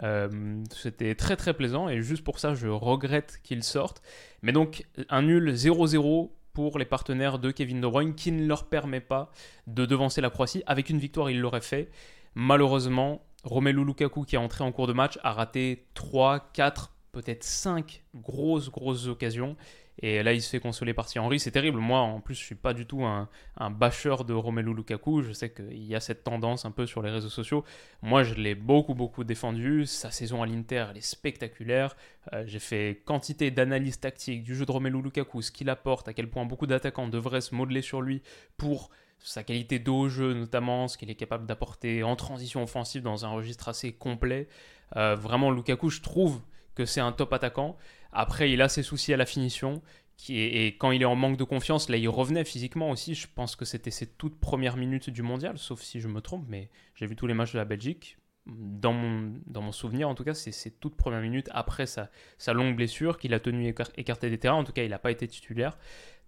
Euh, 0.03 0.29
c'était 0.71 1.15
très 1.15 1.37
très 1.37 1.55
plaisant 1.55 1.89
et 1.89 2.03
juste 2.03 2.23
pour 2.23 2.39
ça 2.39 2.55
je 2.55 2.69
regrette 2.69 3.41
qu'ils 3.43 3.65
sortent. 3.65 4.03
Mais 4.43 4.53
donc 4.53 4.85
un 5.09 5.23
nul 5.23 5.53
0-0 5.53 6.31
pour 6.53 6.79
les 6.79 6.85
partenaires 6.85 7.39
de 7.39 7.51
Kevin 7.51 7.81
De 7.81 7.87
Bruyne 7.87 8.15
qui 8.15 8.33
ne 8.33 8.47
leur 8.47 8.69
permet 8.69 9.01
pas 9.01 9.31
de 9.67 9.87
devancer 9.87 10.21
la 10.21 10.29
Croatie. 10.29 10.63
Avec 10.67 10.91
une 10.91 10.99
victoire 10.99 11.31
il 11.31 11.41
l'aurait 11.41 11.61
fait. 11.61 11.89
Malheureusement 12.35 13.23
Romelu 13.45 13.85
Lukaku 13.85 14.25
qui 14.25 14.35
est 14.35 14.39
entré 14.39 14.65
en 14.65 14.73
cours 14.73 14.87
de 14.87 14.93
match 14.93 15.19
a 15.23 15.33
raté 15.33 15.87
3, 15.95 16.51
4, 16.53 16.93
peut-être 17.23 17.45
5 17.45 18.03
grosses 18.15 18.71
grosses 18.71 19.07
occasions 19.07 19.57
et 20.01 20.23
là, 20.23 20.33
il 20.33 20.41
se 20.41 20.49
fait 20.49 20.61
consoler 20.61 20.95
par 20.95 21.07
Thierry 21.07 21.27
Henry. 21.27 21.41
C'est 21.41 21.51
terrible. 21.51 21.79
Moi, 21.79 21.99
en 21.99 22.21
plus, 22.21 22.35
je 22.35 22.45
suis 22.45 22.55
pas 22.55 22.73
du 22.73 22.87
tout 22.87 23.05
un, 23.05 23.29
un 23.57 23.71
bâcheur 23.71 24.25
de 24.25 24.33
Romelu 24.33 24.73
Lukaku. 24.73 25.23
Je 25.23 25.33
sais 25.33 25.51
qu'il 25.51 25.85
y 25.85 25.95
a 25.97 26.01
cette 26.01 26.23
tendance 26.23 26.65
un 26.65 26.71
peu 26.71 26.87
sur 26.87 27.03
les 27.03 27.11
réseaux 27.11 27.29
sociaux. 27.29 27.65
Moi, 28.03 28.23
je 28.23 28.35
l'ai 28.35 28.55
beaucoup, 28.55 28.95
beaucoup 28.95 29.25
défendu. 29.25 29.87
Sa 29.87 30.13
saison 30.13 30.43
à 30.43 30.47
l'Inter, 30.47 30.87
elle 30.91 30.99
est 30.99 31.01
spectaculaire. 31.01 31.97
Euh, 32.33 32.45
j'ai 32.47 32.61
fait 32.61 33.03
quantité 33.05 33.51
d'analyses 33.51 33.99
tactiques 33.99 34.45
du 34.45 34.55
jeu 34.55 34.65
de 34.65 34.71
Romelu 34.71 35.03
Lukaku, 35.03 35.43
ce 35.43 35.51
qu'il 35.51 35.69
apporte, 35.69 36.07
à 36.07 36.13
quel 36.13 36.31
point 36.31 36.45
beaucoup 36.45 36.69
d'attaquants 36.69 37.09
devraient 37.09 37.41
se 37.41 37.55
modeler 37.55 37.83
sur 37.83 38.01
lui 38.01 38.23
pour 38.57 38.91
sa 39.19 39.43
qualité 39.43 39.81
d'eau 39.81 40.03
au 40.03 40.09
jeu 40.09 40.33
notamment, 40.33 40.87
ce 40.87 40.97
qu'il 40.97 41.11
est 41.11 41.17
capable 41.17 41.45
d'apporter 41.45 42.05
en 42.05 42.15
transition 42.15 42.63
offensive 42.63 43.03
dans 43.03 43.25
un 43.25 43.31
registre 43.31 43.69
assez 43.69 43.93
complet. 43.93 44.47
Euh, 44.95 45.17
vraiment, 45.17 45.51
Lukaku, 45.51 45.91
je 45.91 46.01
trouve 46.03 46.41
que 46.79 46.87
c'est 46.87 47.01
un 47.01 47.13
top 47.13 47.33
attaquant. 47.33 47.77
Après, 48.13 48.51
il 48.51 48.63
a 48.63 48.69
ses 48.69 48.85
soucis 48.85 49.13
à 49.13 49.17
la 49.17 49.27
finition. 49.27 49.83
Et 50.29 50.69
quand 50.79 50.91
il 50.93 51.03
est 51.03 51.05
en 51.05 51.15
manque 51.15 51.37
de 51.37 51.45
confiance, 51.45 51.89
là, 51.89 51.97
il 51.97 52.09
revenait 52.09 52.45
physiquement 52.45 52.91
aussi. 52.91 53.15
Je 53.15 53.27
pense 53.33 53.57
que 53.57 53.65
c'était 53.65 53.91
ses 53.91 54.07
toutes 54.07 54.39
premières 54.39 54.77
minutes 54.77 55.11
du 55.11 55.23
mondial, 55.23 55.59
sauf 55.59 55.81
si 55.81 56.01
je 56.01 56.09
me 56.09 56.21
trompe, 56.21 56.45
mais 56.49 56.71
j'ai 56.95 57.07
vu 57.07 57.17
tous 57.17 57.27
les 57.27 57.35
matchs 57.35 57.53
de 57.53 57.59
la 57.59 57.65
Belgique. 57.65 58.17
Dans 58.47 58.95
mon, 58.95 59.35
dans 59.47 59.61
mon 59.61 59.73
souvenir, 59.73 60.09
en 60.09 60.15
tout 60.15 60.25
cas, 60.25 60.35
c'est 60.35 60.53
ses 60.53 60.71
toutes 60.71 60.97
premières 60.97 61.21
minutes 61.21 61.51
après 61.53 61.87
sa, 61.87 62.11
sa 62.39 62.53
longue 62.53 62.75
blessure 62.77 63.19
qu'il 63.19 63.35
a 63.35 63.41
tenu 63.41 63.75
écarté 63.97 64.31
des 64.31 64.39
terrains. 64.39 64.57
En 64.57 64.65
tout 64.65 64.73
cas, 64.73 64.85
il 64.85 64.91
n'a 64.91 64.99
pas 64.99 65.11
été 65.11 65.29
titulaire. 65.29 65.77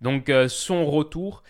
Donc, 0.00 0.28
euh, 0.28 0.49
son 0.49 0.85
retour, 0.85 1.42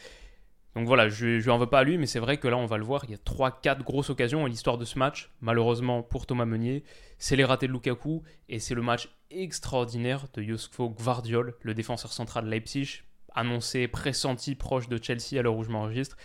donc 0.74 0.86
voilà, 0.86 1.08
je 1.08 1.26
ne 1.26 1.38
lui 1.38 1.50
en 1.50 1.58
veux 1.58 1.66
pas 1.66 1.80
à 1.80 1.84
lui, 1.84 1.98
mais 1.98 2.06
c'est 2.06 2.20
vrai 2.20 2.36
que 2.36 2.46
là, 2.46 2.56
on 2.56 2.66
va 2.66 2.78
le 2.78 2.84
voir, 2.84 3.04
il 3.04 3.10
y 3.10 3.14
a 3.14 3.18
3-4 3.18 3.82
grosses 3.82 4.10
occasions 4.10 4.44
à 4.44 4.48
l'histoire 4.48 4.78
de 4.78 4.84
ce 4.84 4.98
match. 4.98 5.30
Malheureusement 5.40 6.02
pour 6.02 6.26
Thomas 6.26 6.44
Meunier, 6.44 6.84
c'est 7.18 7.34
les 7.34 7.44
ratés 7.44 7.66
de 7.66 7.72
Lukaku 7.72 8.22
et 8.48 8.60
c'est 8.60 8.74
le 8.74 8.82
match 8.82 9.08
extraordinaire 9.30 10.26
de 10.34 10.42
Josko 10.42 10.90
Gvardiol, 10.90 11.54
le 11.62 11.74
défenseur 11.74 12.12
central 12.12 12.44
de 12.44 12.50
Leipzig, 12.50 13.02
annoncé, 13.34 13.88
pressenti, 13.88 14.54
proche 14.54 14.88
de 14.88 15.02
Chelsea 15.02 15.38
à 15.38 15.42
l'heure 15.42 15.56
où 15.56 15.64
je 15.64 15.70
m'enregistre, 15.70 16.16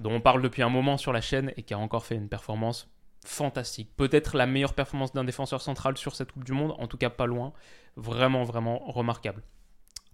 dont 0.00 0.12
on 0.12 0.20
parle 0.20 0.42
depuis 0.42 0.62
un 0.62 0.68
moment 0.68 0.96
sur 0.96 1.12
la 1.12 1.20
chaîne 1.20 1.52
et 1.56 1.62
qui 1.62 1.72
a 1.72 1.78
encore 1.78 2.04
fait 2.04 2.16
une 2.16 2.28
performance 2.28 2.88
fantastique. 3.24 3.90
Peut-être 3.96 4.36
la 4.36 4.46
meilleure 4.46 4.74
performance 4.74 5.12
d'un 5.12 5.24
défenseur 5.24 5.62
central 5.62 5.96
sur 5.96 6.16
cette 6.16 6.32
Coupe 6.32 6.44
du 6.44 6.52
Monde, 6.52 6.74
en 6.78 6.88
tout 6.88 6.96
cas 6.98 7.10
pas 7.10 7.26
loin. 7.26 7.52
Vraiment, 7.96 8.42
vraiment 8.42 8.78
remarquable. 8.80 9.42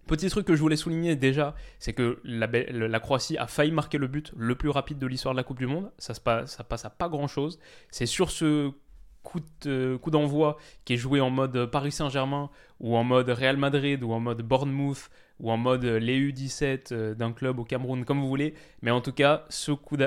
Petit 0.09 0.27
truc 0.29 0.47
que 0.47 0.55
je 0.55 0.59
voulais 0.59 0.75
souligner 0.75 1.15
déjà, 1.15 1.53
c'est 1.77 1.93
que 1.93 2.19
la, 2.23 2.99
Croatie 2.99 3.37
a 3.37 3.45
failli 3.45 3.71
marquer 3.71 3.99
le 3.99 4.07
but 4.07 4.33
le 4.35 4.55
plus 4.55 4.69
rapide 4.69 4.97
de 4.97 5.05
l'histoire 5.05 5.35
de 5.35 5.37
la 5.37 5.43
Coupe 5.43 5.59
du 5.59 5.67
Monde. 5.67 5.91
Ça, 5.99 6.15
se 6.15 6.19
passe, 6.19 6.55
ça 6.55 6.63
passe 6.63 6.83
à 6.83 6.89
pas 6.89 7.09
grand 7.09 7.27
chose. 7.27 7.59
C'est 7.91 8.07
sur 8.07 8.31
ce 8.31 8.71
coup 9.21 9.39
d'envoi 10.09 10.57
qui 10.83 10.93
est 10.93 10.97
joué 10.97 11.21
en 11.21 11.29
mode 11.29 11.67
Paris 11.67 11.91
Saint-Germain 11.91 12.49
ou 12.79 12.97
en 12.97 13.03
mode 13.03 13.29
Real 13.29 13.57
Madrid 13.57 14.01
ou 14.01 14.11
en 14.11 14.19
mode 14.19 14.41
Bournemouth 14.41 15.11
ou 15.39 15.51
en 15.51 15.57
mode 15.57 15.85
les 15.85 16.19
U17 16.19 16.91
euh, 16.91 17.15
d'un 17.15 17.31
club 17.31 17.59
au 17.59 17.63
Cameroun, 17.63 18.05
comme 18.05 18.19
vous 18.19 18.27
voulez. 18.27 18.53
Mais 18.81 18.91
en 18.91 19.01
tout 19.01 19.13
cas, 19.13 19.45
ce 19.49 19.71
coup 19.71 19.97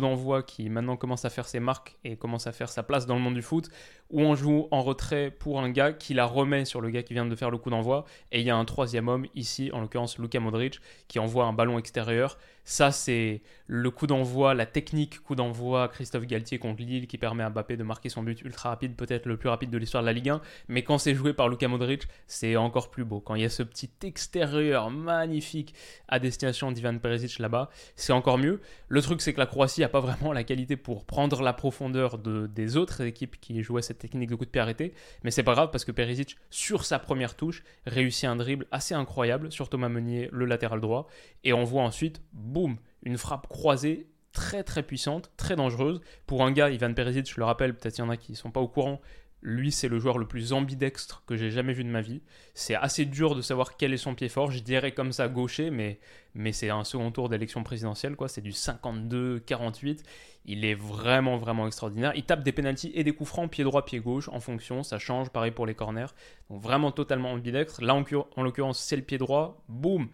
d'envoi 0.00 0.42
qui 0.42 0.68
maintenant 0.68 0.96
commence 0.96 1.24
à 1.24 1.30
faire 1.30 1.48
ses 1.48 1.60
marques 1.60 1.96
et 2.04 2.16
commence 2.16 2.46
à 2.46 2.52
faire 2.52 2.68
sa 2.68 2.82
place 2.82 3.06
dans 3.06 3.14
le 3.14 3.20
monde 3.20 3.34
du 3.34 3.42
foot, 3.42 3.68
où 4.10 4.20
on 4.20 4.34
joue 4.34 4.68
en 4.70 4.82
retrait 4.82 5.30
pour 5.30 5.60
un 5.60 5.70
gars 5.70 5.92
qui 5.92 6.14
la 6.14 6.26
remet 6.26 6.64
sur 6.64 6.80
le 6.80 6.90
gars 6.90 7.02
qui 7.02 7.14
vient 7.14 7.26
de 7.26 7.34
faire 7.34 7.50
le 7.50 7.58
coup 7.58 7.70
d'envoi. 7.70 8.04
Et 8.30 8.40
il 8.40 8.46
y 8.46 8.50
a 8.50 8.56
un 8.56 8.64
troisième 8.64 9.08
homme 9.08 9.26
ici, 9.34 9.70
en 9.72 9.80
l'occurrence 9.80 10.18
Luka 10.18 10.38
Modric, 10.38 10.80
qui 11.08 11.18
envoie 11.18 11.46
un 11.46 11.52
ballon 11.52 11.78
extérieur. 11.78 12.38
Ça, 12.64 12.92
c'est 12.92 13.42
le 13.66 13.90
coup 13.90 14.06
d'envoi, 14.06 14.54
la 14.54 14.66
technique 14.66 15.20
coup 15.20 15.34
d'envoi 15.34 15.88
Christophe 15.88 16.26
Galtier 16.26 16.58
contre 16.58 16.82
Lille 16.82 17.08
qui 17.08 17.18
permet 17.18 17.42
à 17.42 17.50
Mbappé 17.50 17.76
de 17.76 17.82
marquer 17.82 18.08
son 18.08 18.22
but 18.22 18.40
ultra 18.42 18.68
rapide, 18.68 18.94
peut-être 18.94 19.26
le 19.26 19.36
plus 19.36 19.48
rapide 19.48 19.70
de 19.70 19.78
l'histoire 19.78 20.02
de 20.02 20.06
la 20.06 20.12
Ligue 20.12 20.28
1. 20.28 20.40
Mais 20.68 20.82
quand 20.84 20.98
c'est 20.98 21.14
joué 21.14 21.32
par 21.32 21.48
Luka 21.48 21.66
Modric, 21.66 22.06
c'est 22.26 22.56
encore 22.56 22.90
plus 22.90 23.04
beau. 23.04 23.20
Quand 23.20 23.34
il 23.34 23.42
y 23.42 23.44
a 23.44 23.50
ce 23.50 23.64
petit 23.64 23.90
extérieur 24.04 24.81
magnifique 24.90 25.74
à 26.08 26.18
destination 26.18 26.72
d'Ivan 26.72 26.98
Perisic 26.98 27.38
là-bas, 27.38 27.70
c'est 27.96 28.12
encore 28.12 28.38
mieux. 28.38 28.60
Le 28.88 29.02
truc, 29.02 29.20
c'est 29.20 29.32
que 29.32 29.38
la 29.38 29.46
Croatie 29.46 29.80
n'a 29.80 29.88
pas 29.88 30.00
vraiment 30.00 30.32
la 30.32 30.44
qualité 30.44 30.76
pour 30.76 31.04
prendre 31.04 31.42
la 31.42 31.52
profondeur 31.52 32.18
de, 32.18 32.46
des 32.46 32.76
autres 32.76 33.02
équipes 33.02 33.40
qui 33.40 33.62
jouaient 33.62 33.82
cette 33.82 33.98
technique 33.98 34.30
de 34.30 34.34
coup 34.34 34.44
de 34.44 34.50
pied 34.50 34.60
arrêté. 34.60 34.94
Mais 35.24 35.30
c'est 35.30 35.42
pas 35.42 35.54
grave 35.54 35.70
parce 35.70 35.84
que 35.84 35.92
Perisic, 35.92 36.36
sur 36.50 36.84
sa 36.84 36.98
première 36.98 37.36
touche, 37.36 37.62
réussit 37.86 38.24
un 38.24 38.36
dribble 38.36 38.66
assez 38.70 38.94
incroyable 38.94 39.52
sur 39.52 39.68
Thomas 39.68 39.88
Meunier, 39.88 40.28
le 40.32 40.44
latéral 40.44 40.80
droit. 40.80 41.06
Et 41.44 41.52
on 41.52 41.64
voit 41.64 41.82
ensuite 41.82 42.22
boum, 42.32 42.76
une 43.02 43.18
frappe 43.18 43.48
croisée 43.48 44.08
très 44.32 44.64
très 44.64 44.82
puissante, 44.82 45.30
très 45.36 45.56
dangereuse. 45.56 46.00
Pour 46.26 46.42
un 46.44 46.52
gars, 46.52 46.70
Ivan 46.70 46.92
Perisic, 46.94 47.30
je 47.30 47.38
le 47.38 47.44
rappelle, 47.44 47.74
peut-être 47.74 47.98
il 47.98 48.00
y 48.00 48.04
en 48.04 48.10
a 48.10 48.16
qui 48.16 48.32
ne 48.32 48.36
sont 48.36 48.50
pas 48.50 48.60
au 48.60 48.68
courant, 48.68 49.00
lui 49.42 49.72
c'est 49.72 49.88
le 49.88 49.98
joueur 49.98 50.18
le 50.18 50.26
plus 50.26 50.52
ambidextre 50.52 51.22
que 51.26 51.36
j'ai 51.36 51.50
jamais 51.50 51.72
vu 51.72 51.84
de 51.84 51.90
ma 51.90 52.00
vie. 52.00 52.22
C'est 52.54 52.74
assez 52.74 53.04
dur 53.04 53.34
de 53.34 53.42
savoir 53.42 53.76
quel 53.76 53.92
est 53.92 53.98
son 53.98 54.14
pied 54.14 54.28
fort, 54.28 54.50
je 54.50 54.60
dirais 54.60 54.92
comme 54.92 55.12
ça 55.12 55.28
gaucher, 55.28 55.70
mais, 55.70 55.98
mais 56.34 56.52
c'est 56.52 56.70
un 56.70 56.84
second 56.84 57.10
tour 57.10 57.28
d'élection 57.28 57.62
présidentielle, 57.62 58.16
quoi. 58.16 58.28
c'est 58.28 58.40
du 58.40 58.52
52-48. 58.52 60.02
Il 60.44 60.64
est 60.64 60.74
vraiment 60.74 61.36
vraiment 61.36 61.66
extraordinaire. 61.66 62.12
Il 62.14 62.24
tape 62.24 62.42
des 62.42 62.52
pénalties 62.52 62.92
et 62.94 63.04
des 63.04 63.12
coups 63.12 63.28
francs, 63.28 63.50
pied 63.50 63.64
droit, 63.64 63.84
pied 63.84 64.00
gauche, 64.00 64.28
en 64.28 64.40
fonction, 64.40 64.82
ça 64.82 64.98
change, 64.98 65.30
pareil 65.30 65.52
pour 65.52 65.66
les 65.66 65.74
corners. 65.74 66.14
Donc 66.50 66.62
vraiment 66.62 66.92
totalement 66.92 67.32
ambidextre. 67.32 67.82
Là 67.82 67.94
en 67.94 68.42
l'occurrence 68.42 68.80
c'est 68.80 68.96
le 68.96 69.02
pied 69.02 69.18
droit, 69.18 69.62
boum 69.68 70.08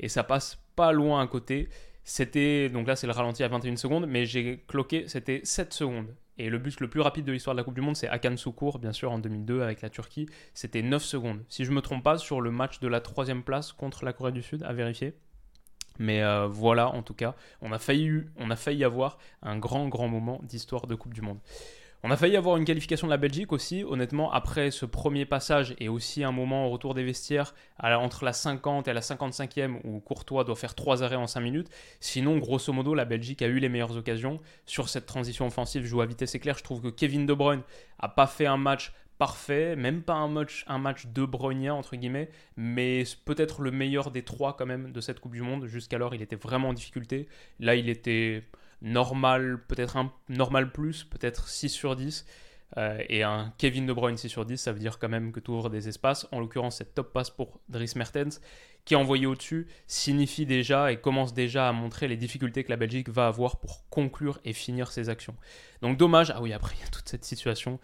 et 0.00 0.08
ça 0.08 0.24
passe 0.24 0.58
pas 0.74 0.92
loin 0.92 1.22
à 1.22 1.26
côté. 1.26 1.68
C'était, 2.02 2.68
donc 2.68 2.86
là 2.86 2.96
c'est 2.96 3.06
le 3.06 3.12
ralenti 3.12 3.44
à 3.44 3.48
21 3.48 3.76
secondes, 3.76 4.06
mais 4.08 4.26
j'ai 4.26 4.64
cloqué, 4.66 5.04
c'était 5.06 5.42
7 5.44 5.72
secondes. 5.72 6.14
Et 6.40 6.48
le 6.48 6.56
but 6.56 6.80
le 6.80 6.88
plus 6.88 7.02
rapide 7.02 7.26
de 7.26 7.32
l'histoire 7.32 7.54
de 7.54 7.60
la 7.60 7.64
Coupe 7.64 7.74
du 7.74 7.82
Monde, 7.82 7.96
c'est 7.96 8.08
Akan 8.08 8.34
Soukour, 8.38 8.78
bien 8.78 8.92
sûr, 8.92 9.12
en 9.12 9.18
2002 9.18 9.60
avec 9.60 9.82
la 9.82 9.90
Turquie. 9.90 10.24
C'était 10.54 10.80
9 10.80 11.04
secondes. 11.04 11.44
Si 11.50 11.66
je 11.66 11.70
me 11.70 11.82
trompe 11.82 12.02
pas, 12.02 12.16
sur 12.16 12.40
le 12.40 12.50
match 12.50 12.80
de 12.80 12.88
la 12.88 13.02
troisième 13.02 13.42
place 13.42 13.72
contre 13.72 14.06
la 14.06 14.14
Corée 14.14 14.32
du 14.32 14.40
Sud, 14.40 14.62
à 14.62 14.72
vérifier. 14.72 15.12
Mais 15.98 16.22
euh, 16.22 16.46
voilà, 16.46 16.88
en 16.88 17.02
tout 17.02 17.12
cas, 17.12 17.34
on 17.60 17.72
a 17.72 17.78
failli, 17.78 18.24
on 18.36 18.50
a 18.50 18.56
failli 18.56 18.84
avoir 18.84 19.18
un 19.42 19.58
grand, 19.58 19.86
grand 19.88 20.08
moment 20.08 20.40
d'histoire 20.42 20.86
de 20.86 20.94
Coupe 20.94 21.12
du 21.12 21.20
Monde. 21.20 21.40
On 22.02 22.10
a 22.10 22.16
failli 22.16 22.34
avoir 22.38 22.56
une 22.56 22.64
qualification 22.64 23.06
de 23.06 23.10
la 23.10 23.18
Belgique 23.18 23.52
aussi, 23.52 23.84
honnêtement, 23.84 24.32
après 24.32 24.70
ce 24.70 24.86
premier 24.86 25.26
passage 25.26 25.74
et 25.78 25.90
aussi 25.90 26.24
un 26.24 26.32
moment 26.32 26.66
au 26.66 26.70
retour 26.70 26.94
des 26.94 27.04
vestiaires 27.04 27.54
entre 27.78 28.24
la 28.24 28.32
50 28.32 28.88
et 28.88 28.94
la 28.94 29.02
55e 29.02 29.80
où 29.84 30.00
Courtois 30.00 30.44
doit 30.44 30.56
faire 30.56 30.74
3 30.74 31.02
arrêts 31.02 31.16
en 31.16 31.26
5 31.26 31.40
minutes. 31.42 31.68
Sinon, 32.00 32.38
grosso 32.38 32.72
modo, 32.72 32.94
la 32.94 33.04
Belgique 33.04 33.42
a 33.42 33.48
eu 33.48 33.58
les 33.58 33.68
meilleures 33.68 33.98
occasions 33.98 34.40
sur 34.64 34.88
cette 34.88 35.04
transition 35.04 35.46
offensive. 35.46 35.84
Joue 35.84 36.00
à 36.00 36.06
vitesse 36.06 36.34
éclair. 36.34 36.56
Je 36.56 36.64
trouve 36.64 36.80
que 36.80 36.88
Kevin 36.88 37.26
De 37.26 37.34
Bruyne 37.34 37.62
a 37.98 38.08
pas 38.08 38.26
fait 38.26 38.46
un 38.46 38.56
match 38.56 38.94
parfait, 39.18 39.76
même 39.76 40.00
pas 40.00 40.14
un 40.14 40.28
match, 40.28 40.64
un 40.68 40.78
match 40.78 41.04
de 41.08 41.26
Brugnien 41.26 41.74
entre 41.74 41.96
guillemets, 41.96 42.30
mais 42.56 43.04
peut-être 43.26 43.60
le 43.60 43.70
meilleur 43.70 44.10
des 44.10 44.22
trois 44.22 44.56
quand 44.56 44.64
même 44.64 44.92
de 44.92 45.00
cette 45.02 45.20
Coupe 45.20 45.34
du 45.34 45.42
Monde. 45.42 45.66
Jusqu'alors, 45.66 46.14
il 46.14 46.22
était 46.22 46.36
vraiment 46.36 46.70
en 46.70 46.72
difficulté. 46.72 47.28
Là, 47.58 47.74
il 47.74 47.90
était 47.90 48.44
normal, 48.82 49.62
peut-être 49.66 49.96
un 49.96 50.12
normal 50.28 50.72
plus, 50.72 51.04
peut-être 51.04 51.48
6 51.48 51.68
sur 51.68 51.96
10. 51.96 52.26
Euh, 52.76 53.02
et 53.08 53.24
un 53.24 53.52
Kevin 53.58 53.84
De 53.86 53.92
Bruyne 53.92 54.16
6 54.16 54.28
sur 54.28 54.44
10, 54.44 54.56
ça 54.56 54.72
veut 54.72 54.78
dire 54.78 54.98
quand 54.98 55.08
même 55.08 55.32
que 55.32 55.40
tu 55.40 55.50
ouvres 55.50 55.70
des 55.70 55.88
espaces. 55.88 56.28
En 56.30 56.38
l'occurrence, 56.38 56.76
cette 56.76 56.94
top 56.94 57.12
passe 57.12 57.30
pour 57.30 57.60
Dries 57.68 57.92
Mertens, 57.96 58.40
qui 58.84 58.94
est 58.94 58.96
envoyé 58.96 59.26
au-dessus, 59.26 59.66
signifie 59.86 60.46
déjà 60.46 60.92
et 60.92 61.00
commence 61.00 61.34
déjà 61.34 61.68
à 61.68 61.72
montrer 61.72 62.06
les 62.06 62.16
difficultés 62.16 62.62
que 62.62 62.70
la 62.70 62.76
Belgique 62.76 63.08
va 63.08 63.26
avoir 63.26 63.58
pour 63.58 63.88
conclure 63.90 64.40
et 64.44 64.52
finir 64.52 64.92
ses 64.92 65.08
actions. 65.08 65.34
Donc 65.82 65.96
dommage, 65.96 66.30
ah 66.30 66.40
oui, 66.40 66.52
après 66.52 66.76
il 66.76 66.80
y 66.80 66.84
a 66.84 66.88
toute 66.88 67.08
cette 67.08 67.24
situation 67.24 67.80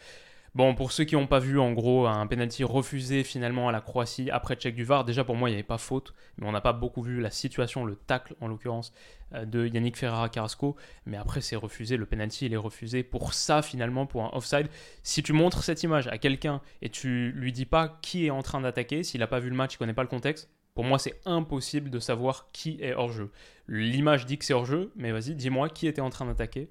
Bon, 0.57 0.75
pour 0.75 0.91
ceux 0.91 1.05
qui 1.05 1.17
n'ont 1.17 1.27
pas 1.27 1.39
vu, 1.39 1.59
en 1.59 1.73
gros, 1.73 2.07
un 2.07 2.27
penalty 2.27 2.65
refusé 2.65 3.25
finalement 3.25 3.69
à 3.69 3.73
la 3.73 3.83
Croatie 3.83 4.31
après 4.31 4.55
check 4.55 4.75
du 4.75 4.85
VAR. 4.85 5.05
Déjà, 5.05 5.23
pour 5.23 5.37
moi, 5.37 5.51
il 5.51 5.53
n'y 5.53 5.59
avait 5.59 5.63
pas 5.63 5.77
faute, 5.77 6.15
mais 6.39 6.47
on 6.47 6.53
n'a 6.53 6.63
pas 6.63 6.73
beaucoup 6.73 7.03
vu 7.03 7.21
la 7.21 7.31
situation, 7.31 7.85
le 7.85 7.95
tacle 7.95 8.35
en 8.41 8.49
l'occurrence, 8.49 8.95
euh, 9.35 9.45
de 9.45 9.67
Yannick 9.67 9.99
Ferrara 9.99 10.31
Carrasco. 10.31 10.75
Mais 11.05 11.19
après, 11.19 11.43
c'est 11.43 11.57
refusé. 11.57 11.99
Le 11.99 12.07
penalty, 12.07 12.47
il 12.47 12.55
est 12.55 12.57
refusé 12.57 13.03
pour 13.03 13.35
ça 13.35 13.61
finalement, 13.61 14.07
pour 14.07 14.25
un 14.25 14.31
offside. 14.33 14.69
Si 15.03 15.23
tu 15.23 15.35
montres 15.35 15.63
cette 15.63 15.83
image 15.83 16.07
à 16.07 16.17
quelqu'un 16.17 16.63
et 16.81 16.89
tu 16.89 17.33
lui 17.33 17.53
dis 17.53 17.67
pas 17.67 17.99
qui 18.01 18.25
est 18.25 18.31
en 18.31 18.41
train 18.41 18.63
d'attaquer, 18.63 19.03
s'il 19.03 19.21
n'a 19.21 19.27
pas 19.27 19.41
vu 19.41 19.51
le 19.51 19.57
match, 19.57 19.75
il 19.75 19.77
connaît 19.77 19.93
pas 19.93 20.05
le 20.05 20.09
contexte, 20.09 20.49
pour 20.75 20.85
moi, 20.85 20.99
c'est 20.99 21.21
impossible 21.27 21.91
de 21.91 21.99
savoir 21.99 22.49
qui 22.53 22.79
est 22.81 22.95
hors 22.95 23.13
jeu. 23.13 23.31
L'image 23.69 24.25
dit 24.25 24.39
que 24.39 24.45
c'est 24.47 24.55
hors 24.55 24.65
jeu, 24.65 24.91
mais 24.97 25.13
vas-y, 25.13 25.35
dis-moi 25.35 25.69
qui 25.69 25.87
était 25.87 26.01
en 26.01 26.09
train 26.09 26.25
d'attaquer. 26.25 26.71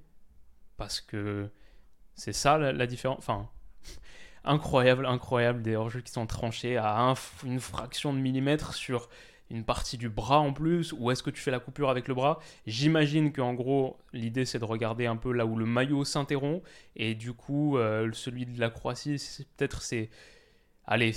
Parce 0.75 1.01
que 1.01 1.51
c'est 2.15 2.33
ça 2.33 2.57
la, 2.57 2.73
la 2.73 2.87
différence. 2.87 3.19
Enfin, 3.19 3.47
incroyable, 4.43 5.05
incroyable, 5.05 5.61
des 5.61 5.75
hors-jeux 5.75 6.01
qui 6.01 6.11
sont 6.11 6.27
tranchés 6.27 6.77
à 6.77 7.13
une 7.45 7.59
fraction 7.59 8.13
de 8.13 8.19
millimètre 8.19 8.73
sur 8.73 9.09
une 9.51 9.63
partie 9.63 9.97
du 9.97 10.09
bras 10.09 10.39
en 10.39 10.53
plus, 10.53 10.93
ou 10.93 11.11
est-ce 11.11 11.21
que 11.21 11.29
tu 11.29 11.41
fais 11.41 11.51
la 11.51 11.59
coupure 11.59 11.89
avec 11.89 12.07
le 12.07 12.15
bras? 12.15 12.39
J'imagine 12.65 13.31
qu'en 13.31 13.53
gros, 13.53 13.97
l'idée 14.11 14.45
c'est 14.45 14.59
de 14.59 14.65
regarder 14.65 15.05
un 15.05 15.17
peu 15.17 15.31
là 15.31 15.45
où 15.45 15.55
le 15.55 15.65
maillot 15.65 16.03
s'interrompt, 16.03 16.63
et 16.95 17.13
du 17.13 17.33
coup, 17.33 17.77
euh, 17.77 18.09
celui 18.13 18.45
de 18.45 18.59
la 18.59 18.69
Croatie, 18.69 19.17
peut-être 19.57 19.81
c'est... 19.81 20.09
Allez, 20.87 21.13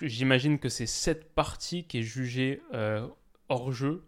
j'imagine 0.00 0.58
que 0.58 0.70
c'est 0.70 0.86
cette 0.86 1.34
partie 1.34 1.84
qui 1.84 1.98
est 1.98 2.02
jugée 2.02 2.62
euh, 2.72 3.06
hors 3.48 3.70
jeu, 3.72 4.04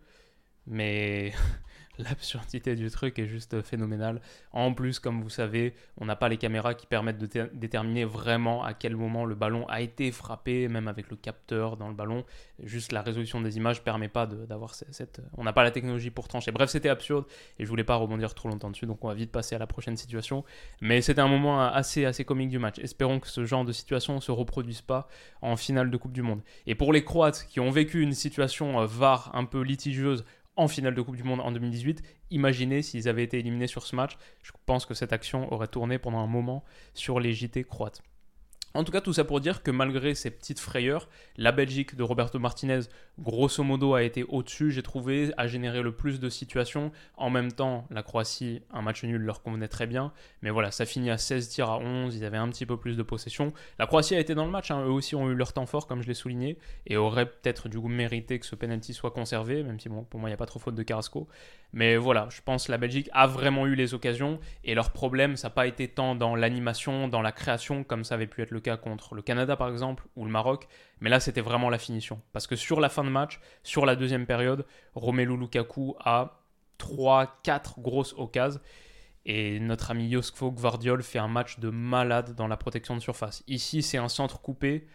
mais 0.66 1.32
l'absurdité 1.98 2.74
du 2.74 2.90
truc 2.90 3.18
est 3.18 3.26
juste 3.26 3.60
phénoménale. 3.62 4.20
En 4.52 4.72
plus, 4.72 4.98
comme 4.98 5.22
vous 5.22 5.30
savez, 5.30 5.74
on 5.98 6.06
n'a 6.06 6.16
pas 6.16 6.28
les 6.28 6.38
caméras 6.38 6.74
qui 6.74 6.86
permettent 6.86 7.18
de 7.18 7.48
déterminer 7.52 8.04
vraiment 8.04 8.64
à 8.64 8.72
quel 8.74 8.96
moment 8.96 9.24
le 9.24 9.34
ballon 9.34 9.66
a 9.68 9.80
été 9.80 10.10
frappé, 10.10 10.68
même 10.68 10.88
avec 10.88 11.10
le 11.10 11.16
capteur 11.16 11.76
dans 11.76 11.88
le 11.88 11.94
ballon. 11.94 12.24
Juste 12.62 12.92
la 12.92 13.02
résolution 13.02 13.40
des 13.40 13.56
images 13.56 13.80
ne 13.80 13.84
permet 13.84 14.08
pas 14.08 14.26
d'avoir 14.26 14.74
cette... 14.74 15.20
On 15.36 15.44
n'a 15.44 15.52
pas 15.52 15.62
la 15.62 15.70
technologie 15.70 16.10
pour 16.10 16.28
trancher. 16.28 16.50
Bref, 16.50 16.70
c'était 16.70 16.88
absurde 16.88 17.26
et 17.58 17.64
je 17.64 17.68
voulais 17.68 17.84
pas 17.84 17.96
rebondir 17.96 18.34
trop 18.34 18.48
longtemps 18.48 18.70
dessus, 18.70 18.86
donc 18.86 19.04
on 19.04 19.08
va 19.08 19.14
vite 19.14 19.30
passer 19.30 19.54
à 19.54 19.58
la 19.58 19.66
prochaine 19.66 19.96
situation. 19.96 20.44
Mais 20.80 21.02
c'était 21.02 21.20
un 21.20 21.28
moment 21.28 21.62
assez, 21.62 22.04
assez 22.04 22.24
comique 22.24 22.48
du 22.48 22.58
match. 22.58 22.78
Espérons 22.78 23.20
que 23.20 23.28
ce 23.28 23.44
genre 23.44 23.64
de 23.64 23.72
situation 23.72 24.14
ne 24.14 24.20
se 24.20 24.32
reproduise 24.32 24.80
pas 24.80 25.08
en 25.42 25.56
finale 25.56 25.90
de 25.90 25.96
Coupe 25.96 26.12
du 26.12 26.22
Monde. 26.22 26.40
Et 26.66 26.74
pour 26.74 26.92
les 26.92 27.04
Croates 27.04 27.46
qui 27.48 27.60
ont 27.60 27.70
vécu 27.70 28.00
une 28.00 28.14
situation 28.14 28.80
euh, 28.80 28.86
VAR 28.86 29.30
un 29.34 29.44
peu 29.44 29.60
litigieuse 29.62 30.24
en 30.56 30.68
finale 30.68 30.94
de 30.94 31.02
Coupe 31.02 31.16
du 31.16 31.22
Monde 31.22 31.40
en 31.40 31.52
2018. 31.52 32.02
Imaginez 32.30 32.82
s'ils 32.82 33.08
avaient 33.08 33.24
été 33.24 33.38
éliminés 33.38 33.66
sur 33.66 33.86
ce 33.86 33.96
match. 33.96 34.16
Je 34.42 34.52
pense 34.66 34.86
que 34.86 34.94
cette 34.94 35.12
action 35.12 35.52
aurait 35.52 35.68
tourné 35.68 35.98
pendant 35.98 36.18
un 36.18 36.26
moment 36.26 36.64
sur 36.94 37.20
les 37.20 37.32
JT 37.32 37.64
croates. 37.64 38.02
En 38.74 38.84
tout 38.84 38.92
cas, 38.92 39.00
tout 39.00 39.12
ça 39.12 39.24
pour 39.24 39.40
dire 39.40 39.62
que 39.62 39.70
malgré 39.70 40.14
ces 40.14 40.30
petites 40.30 40.60
frayeurs, 40.60 41.08
la 41.36 41.52
Belgique 41.52 41.94
de 41.94 42.02
Roberto 42.02 42.38
Martinez, 42.38 42.80
grosso 43.18 43.62
modo, 43.62 43.94
a 43.94 44.02
été 44.02 44.24
au-dessus, 44.24 44.70
j'ai 44.70 44.82
trouvé, 44.82 45.32
a 45.36 45.46
généré 45.46 45.82
le 45.82 45.92
plus 45.92 46.20
de 46.20 46.28
situations. 46.28 46.90
En 47.16 47.28
même 47.28 47.52
temps, 47.52 47.86
la 47.90 48.02
Croatie, 48.02 48.62
un 48.72 48.82
match 48.82 49.04
nul 49.04 49.20
leur 49.20 49.42
convenait 49.42 49.68
très 49.68 49.86
bien. 49.86 50.12
Mais 50.40 50.50
voilà, 50.50 50.70
ça 50.70 50.86
finit 50.86 51.10
à 51.10 51.18
16 51.18 51.48
tirs 51.48 51.70
à 51.70 51.78
11, 51.78 52.16
ils 52.16 52.24
avaient 52.24 52.38
un 52.38 52.48
petit 52.48 52.66
peu 52.66 52.76
plus 52.78 52.96
de 52.96 53.02
possession. 53.02 53.52
La 53.78 53.86
Croatie 53.86 54.14
a 54.14 54.20
été 54.20 54.34
dans 54.34 54.46
le 54.46 54.50
match, 54.50 54.70
hein. 54.70 54.84
eux 54.86 54.90
aussi 54.90 55.14
ont 55.14 55.30
eu 55.30 55.34
leur 55.34 55.52
temps 55.52 55.66
fort, 55.66 55.86
comme 55.86 56.02
je 56.02 56.08
l'ai 56.08 56.14
souligné, 56.14 56.58
et 56.86 56.96
auraient 56.96 57.26
peut-être 57.26 57.68
du 57.68 57.78
coup 57.78 57.88
mérité 57.88 58.38
que 58.38 58.46
ce 58.46 58.54
penalty 58.54 58.94
soit 58.94 59.10
conservé, 59.10 59.62
même 59.62 59.78
si 59.78 59.88
pour 59.88 60.20
moi, 60.20 60.28
il 60.28 60.32
n'y 60.32 60.34
a 60.34 60.38
pas 60.38 60.46
trop 60.46 60.58
faute 60.58 60.74
de 60.74 60.82
Carrasco. 60.82 61.28
Mais 61.72 61.96
voilà, 61.96 62.28
je 62.30 62.42
pense 62.42 62.66
que 62.66 62.72
la 62.72 62.78
Belgique 62.78 63.08
a 63.12 63.26
vraiment 63.26 63.66
eu 63.66 63.74
les 63.74 63.94
occasions, 63.94 64.40
et 64.62 64.74
leur 64.74 64.90
problème, 64.90 65.36
ça 65.36 65.48
n'a 65.48 65.54
pas 65.54 65.66
été 65.66 65.88
tant 65.88 66.14
dans 66.14 66.36
l'animation, 66.36 67.08
dans 67.08 67.22
la 67.22 67.32
création, 67.32 67.82
comme 67.82 68.04
ça 68.04 68.16
avait 68.16 68.26
pu 68.26 68.42
être 68.42 68.50
le 68.50 68.60
cas 68.60 68.76
contre 68.76 69.14
le 69.14 69.22
Canada 69.22 69.56
par 69.56 69.70
exemple 69.70 70.04
ou 70.16 70.24
le 70.24 70.30
Maroc, 70.30 70.68
mais 71.00 71.08
là 71.08 71.18
c'était 71.18 71.40
vraiment 71.40 71.70
la 71.70 71.78
finition. 71.78 72.20
Parce 72.32 72.46
que 72.46 72.56
sur 72.56 72.80
la 72.80 72.88
fin 72.88 73.04
de 73.04 73.08
match, 73.08 73.40
sur 73.62 73.86
la 73.86 73.96
deuxième 73.96 74.26
période, 74.26 74.66
Romelu 74.94 75.36
Lukaku 75.36 75.94
a 76.00 76.42
3-4 76.78 77.80
grosses 77.80 78.14
occasions. 78.18 78.60
Et 79.24 79.60
notre 79.60 79.92
ami 79.92 80.10
Josko 80.10 80.50
Gvardiol 80.50 81.02
fait 81.02 81.20
un 81.20 81.28
match 81.28 81.60
de 81.60 81.70
malade 81.70 82.34
dans 82.34 82.48
la 82.48 82.56
protection 82.56 82.96
de 82.96 83.00
surface. 83.00 83.44
Ici, 83.46 83.80
c'est 83.82 83.98
un 83.98 84.08
centre 84.08 84.40
coupé. 84.40 84.88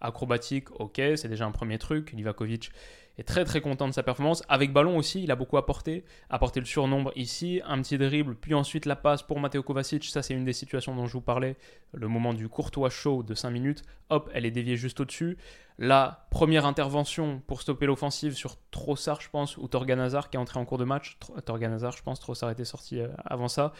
Acrobatique, 0.00 0.70
ok, 0.80 1.00
c'est 1.16 1.28
déjà 1.28 1.46
un 1.46 1.50
premier 1.50 1.78
truc. 1.78 2.12
Livakovic 2.12 2.70
est 3.18 3.24
très 3.24 3.44
très 3.44 3.60
content 3.60 3.88
de 3.88 3.92
sa 3.92 4.02
performance. 4.02 4.42
Avec 4.48 4.72
ballon 4.72 4.96
aussi, 4.96 5.22
il 5.22 5.30
a 5.30 5.36
beaucoup 5.36 5.56
apporté. 5.56 6.04
Apporté 6.30 6.60
le 6.60 6.66
surnombre 6.66 7.12
ici, 7.16 7.60
un 7.66 7.82
petit 7.82 7.98
dribble, 7.98 8.36
puis 8.36 8.54
ensuite 8.54 8.86
la 8.86 8.96
passe 8.96 9.22
pour 9.22 9.40
Mateo 9.40 9.62
Kovacic. 9.62 10.04
Ça, 10.04 10.22
c'est 10.22 10.34
une 10.34 10.44
des 10.44 10.52
situations 10.52 10.94
dont 10.94 11.06
je 11.06 11.12
vous 11.14 11.20
parlais. 11.20 11.56
Le 11.92 12.06
moment 12.06 12.32
du 12.32 12.48
courtois 12.48 12.90
show 12.90 13.22
de 13.24 13.34
5 13.34 13.50
minutes. 13.50 13.82
Hop, 14.10 14.30
elle 14.32 14.46
est 14.46 14.50
déviée 14.52 14.76
juste 14.76 15.00
au-dessus. 15.00 15.36
La 15.78 16.26
première 16.30 16.64
intervention 16.64 17.42
pour 17.46 17.60
stopper 17.60 17.86
l'offensive 17.86 18.34
sur 18.34 18.56
Trossard, 18.70 19.20
je 19.20 19.30
pense, 19.30 19.56
ou 19.56 19.66
Torgan 19.68 19.98
Hazard 19.98 20.30
qui 20.30 20.36
est 20.36 20.40
entré 20.40 20.60
en 20.60 20.64
cours 20.64 20.78
de 20.78 20.84
match. 20.84 21.18
Torgan 21.44 21.72
Hazard, 21.72 21.96
je 21.96 22.02
pense, 22.02 22.20
Trossard 22.20 22.50
était 22.50 22.64
sorti 22.64 23.00
euh, 23.00 23.08
avant 23.24 23.48
ça. 23.48 23.72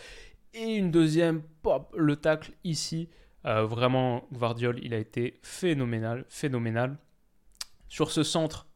Et 0.54 0.75
une 0.75 0.90
deuxième, 0.90 1.42
pop, 1.62 1.95
le 1.97 2.16
tacle 2.16 2.52
ici. 2.64 3.09
Euh, 3.47 3.64
vraiment, 3.64 4.26
Guardiol, 4.33 4.78
il 4.83 4.95
a 4.95 4.99
été 4.99 5.38
phénoménal, 5.42 6.25
phénoménal. 6.28 6.99
Sur 7.88 8.11
ce 8.11 8.23
centre, 8.23 8.66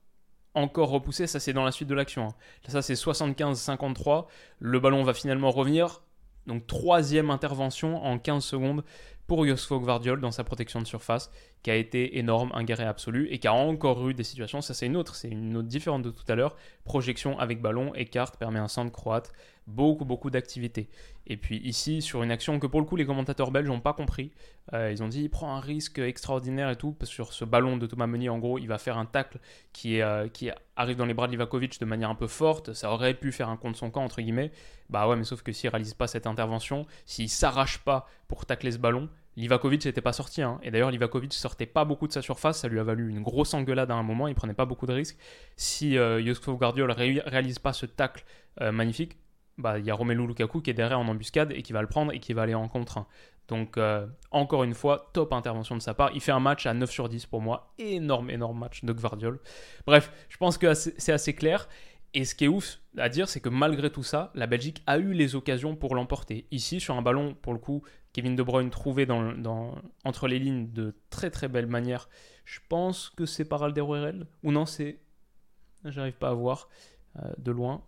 encore 0.54 0.90
repoussé, 0.90 1.26
ça 1.26 1.40
c'est 1.40 1.52
dans 1.52 1.64
la 1.64 1.72
suite 1.72 1.88
de 1.88 1.94
l'action. 1.94 2.28
Hein. 2.28 2.34
Ça 2.68 2.82
c'est 2.82 2.94
75-53. 2.94 4.26
Le 4.58 4.80
ballon 4.80 5.02
va 5.02 5.14
finalement 5.14 5.50
revenir. 5.50 6.02
Donc 6.46 6.66
troisième 6.66 7.30
intervention 7.30 8.02
en 8.04 8.18
15 8.18 8.44
secondes 8.44 8.84
pour 9.32 9.46
Josko 9.46 9.80
Gvardiol 9.80 10.20
dans 10.20 10.30
sa 10.30 10.44
protection 10.44 10.82
de 10.82 10.86
surface, 10.86 11.30
qui 11.62 11.70
a 11.70 11.74
été 11.74 12.18
énorme, 12.18 12.50
un 12.52 12.64
guerrier 12.64 12.86
absolu, 12.86 13.28
et 13.30 13.38
qui 13.38 13.48
a 13.48 13.54
encore 13.54 14.06
eu 14.06 14.12
des 14.12 14.24
situations, 14.24 14.60
ça 14.60 14.74
c'est 14.74 14.84
une 14.84 14.94
autre, 14.94 15.14
c'est 15.14 15.30
une 15.30 15.56
autre 15.56 15.68
différente 15.68 16.02
de 16.02 16.10
tout 16.10 16.24
à 16.28 16.34
l'heure, 16.34 16.54
projection 16.84 17.38
avec 17.38 17.62
ballon, 17.62 17.94
écarte, 17.94 18.36
permet 18.36 18.58
un 18.58 18.68
centre 18.68 18.92
croate, 18.92 19.32
beaucoup 19.66 20.04
beaucoup 20.04 20.28
d'activité. 20.28 20.90
Et 21.26 21.38
puis 21.38 21.56
ici, 21.64 22.02
sur 22.02 22.22
une 22.22 22.30
action 22.30 22.58
que 22.58 22.66
pour 22.66 22.80
le 22.80 22.84
coup 22.84 22.96
les 22.96 23.06
commentateurs 23.06 23.52
belges 23.52 23.68
n'ont 23.68 23.80
pas 23.80 23.94
compris, 23.94 24.32
euh, 24.74 24.92
ils 24.92 25.02
ont 25.02 25.08
dit 25.08 25.22
il 25.22 25.30
prend 25.30 25.56
un 25.56 25.60
risque 25.60 25.98
extraordinaire 25.98 26.68
et 26.68 26.76
tout, 26.76 26.94
sur 27.04 27.32
ce 27.32 27.46
ballon 27.46 27.78
de 27.78 27.86
Thomas 27.86 28.06
Meunier, 28.06 28.28
en 28.28 28.38
gros, 28.38 28.58
il 28.58 28.66
va 28.66 28.76
faire 28.76 28.98
un 28.98 29.06
tacle 29.06 29.38
euh, 29.86 30.28
qui 30.28 30.50
arrive 30.76 30.96
dans 30.98 31.06
les 31.06 31.14
bras 31.14 31.26
de 31.26 31.32
Livakovic 31.32 31.80
de 31.80 31.86
manière 31.86 32.10
un 32.10 32.14
peu 32.14 32.26
forte, 32.26 32.74
ça 32.74 32.92
aurait 32.92 33.14
pu 33.14 33.32
faire 33.32 33.48
un 33.48 33.56
contre 33.56 33.78
son 33.78 33.90
camp, 33.90 34.04
entre 34.04 34.20
guillemets, 34.20 34.52
bah 34.90 35.08
ouais, 35.08 35.16
mais 35.16 35.24
sauf 35.24 35.40
que 35.40 35.52
s'il 35.52 35.70
réalise 35.70 35.94
pas 35.94 36.06
cette 36.06 36.26
intervention, 36.26 36.84
s'il 37.06 37.30
s'arrache 37.30 37.78
pas 37.78 38.06
pour 38.28 38.44
tacler 38.44 38.72
ce 38.72 38.78
ballon, 38.78 39.08
Livakovic 39.36 39.84
n'était 39.84 40.00
pas 40.00 40.12
sorti. 40.12 40.42
Hein. 40.42 40.58
Et 40.62 40.70
d'ailleurs, 40.70 40.90
Livakovic 40.90 41.32
sortait 41.32 41.66
pas 41.66 41.84
beaucoup 41.84 42.06
de 42.06 42.12
sa 42.12 42.22
surface. 42.22 42.58
Ça 42.60 42.68
lui 42.68 42.78
a 42.78 42.82
valu 42.82 43.08
une 43.08 43.22
grosse 43.22 43.54
engueulade 43.54 43.90
à 43.90 43.94
un 43.94 44.02
moment. 44.02 44.28
Il 44.28 44.34
prenait 44.34 44.54
pas 44.54 44.66
beaucoup 44.66 44.86
de 44.86 44.92
risques. 44.92 45.18
Si 45.56 45.96
euh, 45.96 46.22
Josko 46.24 46.56
Guardiol 46.56 46.90
réalise 46.90 47.58
pas 47.58 47.72
ce 47.72 47.86
tacle 47.86 48.24
euh, 48.60 48.72
magnifique, 48.72 49.16
bah, 49.58 49.78
il 49.78 49.84
y 49.84 49.90
a 49.90 49.94
Romelu 49.94 50.26
Lukaku 50.26 50.60
qui 50.60 50.70
est 50.70 50.74
derrière 50.74 50.98
en 50.98 51.08
embuscade 51.08 51.52
et 51.52 51.62
qui 51.62 51.72
va 51.72 51.82
le 51.82 51.88
prendre 51.88 52.12
et 52.12 52.20
qui 52.20 52.32
va 52.32 52.42
aller 52.42 52.54
en 52.54 52.68
contre 52.68 52.98
1. 52.98 53.06
Donc, 53.48 53.76
euh, 53.76 54.06
encore 54.30 54.64
une 54.64 54.74
fois, 54.74 55.10
top 55.12 55.32
intervention 55.32 55.76
de 55.76 55.82
sa 55.82 55.94
part. 55.94 56.10
Il 56.14 56.20
fait 56.20 56.32
un 56.32 56.40
match 56.40 56.64
à 56.66 56.74
9 56.74 56.90
sur 56.90 57.08
10 57.08 57.26
pour 57.26 57.40
moi. 57.40 57.74
Énorme, 57.78 58.30
énorme 58.30 58.58
match 58.58 58.84
de 58.84 58.92
Guardiol. 58.92 59.40
Bref, 59.86 60.12
je 60.28 60.36
pense 60.36 60.58
que 60.58 60.74
c'est 60.74 61.12
assez 61.12 61.34
clair. 61.34 61.68
Et 62.14 62.24
ce 62.24 62.34
qui 62.34 62.44
est 62.44 62.48
ouf 62.48 62.80
à 62.98 63.08
dire, 63.08 63.28
c'est 63.28 63.40
que 63.40 63.48
malgré 63.48 63.90
tout 63.90 64.02
ça, 64.02 64.30
la 64.34 64.46
Belgique 64.46 64.82
a 64.86 64.98
eu 64.98 65.12
les 65.12 65.34
occasions 65.34 65.76
pour 65.76 65.94
l'emporter. 65.94 66.46
Ici, 66.50 66.78
sur 66.78 66.94
un 66.94 67.02
ballon, 67.02 67.34
pour 67.40 67.54
le 67.54 67.58
coup, 67.58 67.82
Kevin 68.12 68.36
De 68.36 68.42
Bruyne 68.42 68.70
trouvé 68.70 69.06
entre 70.04 70.28
les 70.28 70.38
lignes 70.38 70.70
de 70.72 70.94
très 71.10 71.30
très 71.30 71.48
belle 71.48 71.66
manière. 71.66 72.08
Je 72.44 72.60
pense 72.68 73.10
que 73.10 73.24
c'est 73.26 73.44
par 73.44 73.62
Alderweireld. 73.62 74.26
Ou 74.42 74.52
non, 74.52 74.66
c'est. 74.66 74.98
J'arrive 75.84 76.16
pas 76.18 76.28
à 76.28 76.34
voir 76.34 76.68
euh, 77.16 77.32
de 77.38 77.50
loin. 77.50 77.82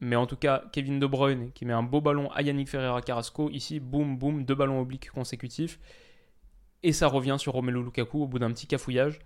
Mais 0.00 0.16
en 0.16 0.26
tout 0.26 0.36
cas, 0.36 0.64
Kevin 0.72 1.00
De 1.00 1.06
Bruyne 1.06 1.50
qui 1.52 1.64
met 1.64 1.72
un 1.72 1.82
beau 1.82 2.00
ballon 2.00 2.30
à 2.32 2.42
Yannick 2.42 2.68
Ferreira 2.68 3.00
Carrasco. 3.00 3.48
Ici, 3.50 3.80
boum, 3.80 4.18
boum, 4.18 4.44
deux 4.44 4.54
ballons 4.54 4.80
obliques 4.80 5.10
consécutifs. 5.10 5.78
Et 6.82 6.92
ça 6.92 7.08
revient 7.08 7.36
sur 7.38 7.54
Romelu 7.54 7.82
Lukaku 7.82 8.22
au 8.22 8.26
bout 8.26 8.38
d'un 8.38 8.52
petit 8.52 8.66
cafouillage. 8.66 9.20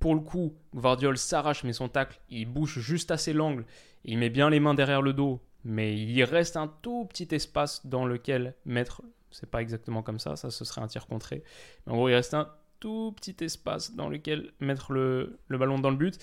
Pour 0.00 0.14
le 0.14 0.20
coup, 0.20 0.54
Guardiol 0.74 1.18
s'arrache, 1.18 1.62
mais 1.62 1.74
son 1.74 1.88
tacle, 1.88 2.20
il 2.30 2.46
bouge 2.46 2.80
juste 2.80 3.10
assez 3.10 3.32
l'angle. 3.32 3.66
Il 4.04 4.18
met 4.18 4.30
bien 4.30 4.48
les 4.48 4.58
mains 4.58 4.74
derrière 4.74 5.02
le 5.02 5.12
dos, 5.12 5.40
mais 5.64 5.96
il 5.96 6.24
reste 6.24 6.56
un 6.56 6.66
tout 6.66 7.04
petit 7.04 7.28
espace 7.32 7.86
dans 7.86 8.06
lequel 8.06 8.54
mettre. 8.64 9.02
C'est 9.32 9.50
pas 9.50 9.62
exactement 9.62 10.02
comme 10.02 10.18
ça, 10.18 10.36
ça 10.36 10.50
ce 10.50 10.64
serait 10.64 10.80
un 10.80 10.86
tir 10.86 11.06
contré. 11.06 11.42
Mais 11.86 11.92
en 11.92 11.96
gros, 11.96 12.08
il 12.08 12.14
reste 12.14 12.34
un 12.34 12.48
tout 12.80 13.12
petit 13.16 13.36
espace 13.44 13.94
dans 13.94 14.08
lequel 14.08 14.52
mettre 14.60 14.92
le, 14.92 15.38
ballon 15.48 15.78
dans 15.78 15.90
le 15.90 15.96
but. 15.96 16.18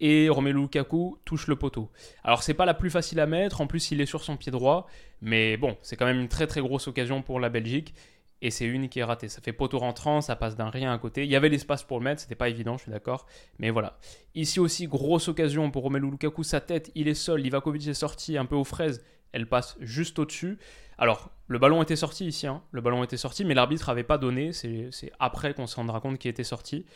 Et 0.00 0.28
Romelu 0.28 0.60
Lukaku 0.62 1.18
touche 1.24 1.46
le 1.46 1.54
poteau. 1.54 1.90
Alors, 2.24 2.42
c'est 2.42 2.54
pas 2.54 2.66
la 2.66 2.74
plus 2.74 2.90
facile 2.90 3.20
à 3.20 3.26
mettre, 3.26 3.60
en 3.60 3.68
plus, 3.68 3.92
il 3.92 4.00
est 4.00 4.06
sur 4.06 4.24
son 4.24 4.36
pied 4.36 4.50
droit. 4.50 4.88
Mais 5.20 5.56
bon, 5.56 5.76
c'est 5.82 5.96
quand 5.96 6.06
même 6.06 6.18
une 6.18 6.28
très 6.28 6.48
très 6.48 6.60
grosse 6.60 6.88
occasion 6.88 7.22
pour 7.22 7.38
la 7.38 7.50
Belgique 7.50 7.94
et 8.42 8.50
c'est 8.50 8.66
une 8.66 8.88
qui 8.88 8.98
est 8.98 9.04
ratée. 9.04 9.28
Ça 9.28 9.40
fait 9.40 9.52
poteau 9.52 9.78
rentrant, 9.78 10.20
ça 10.20 10.36
passe 10.36 10.56
d'un 10.56 10.68
rien 10.68 10.92
à 10.92 10.98
côté. 10.98 11.24
Il 11.24 11.30
y 11.30 11.36
avait 11.36 11.48
l'espace 11.48 11.84
pour 11.84 11.98
le 11.98 12.04
mettre, 12.04 12.20
c'était 12.20 12.34
pas 12.34 12.48
évident, 12.48 12.76
je 12.76 12.82
suis 12.82 12.90
d'accord. 12.90 13.26
Mais 13.58 13.70
voilà. 13.70 13.98
Ici 14.34 14.58
aussi, 14.58 14.88
grosse 14.88 15.28
occasion 15.28 15.70
pour 15.70 15.84
Romelu 15.84 16.10
Lukaku, 16.10 16.42
sa 16.42 16.60
tête, 16.60 16.90
il 16.96 17.06
est 17.06 17.14
seul. 17.14 17.40
Livakovic 17.40 17.86
est 17.86 17.94
sorti 17.94 18.36
un 18.36 18.44
peu 18.44 18.56
aux 18.56 18.64
fraises, 18.64 19.04
elle 19.30 19.48
passe 19.48 19.76
juste 19.80 20.18
au-dessus. 20.18 20.58
Alors, 21.02 21.32
le 21.48 21.58
ballon 21.58 21.82
était 21.82 21.96
sorti 21.96 22.28
ici, 22.28 22.46
hein. 22.46 22.62
le 22.70 22.80
ballon 22.80 23.02
était 23.02 23.16
sorti, 23.16 23.44
mais 23.44 23.54
l'arbitre 23.54 23.88
n'avait 23.88 24.04
pas 24.04 24.18
donné. 24.18 24.52
C'est 24.52 25.12
après 25.18 25.52
qu'on 25.52 25.66
se 25.66 25.74
rendra 25.74 26.00
compte 26.00 26.16
qu'il 26.16 26.30
était 26.30 26.44
sorti. 26.44 26.86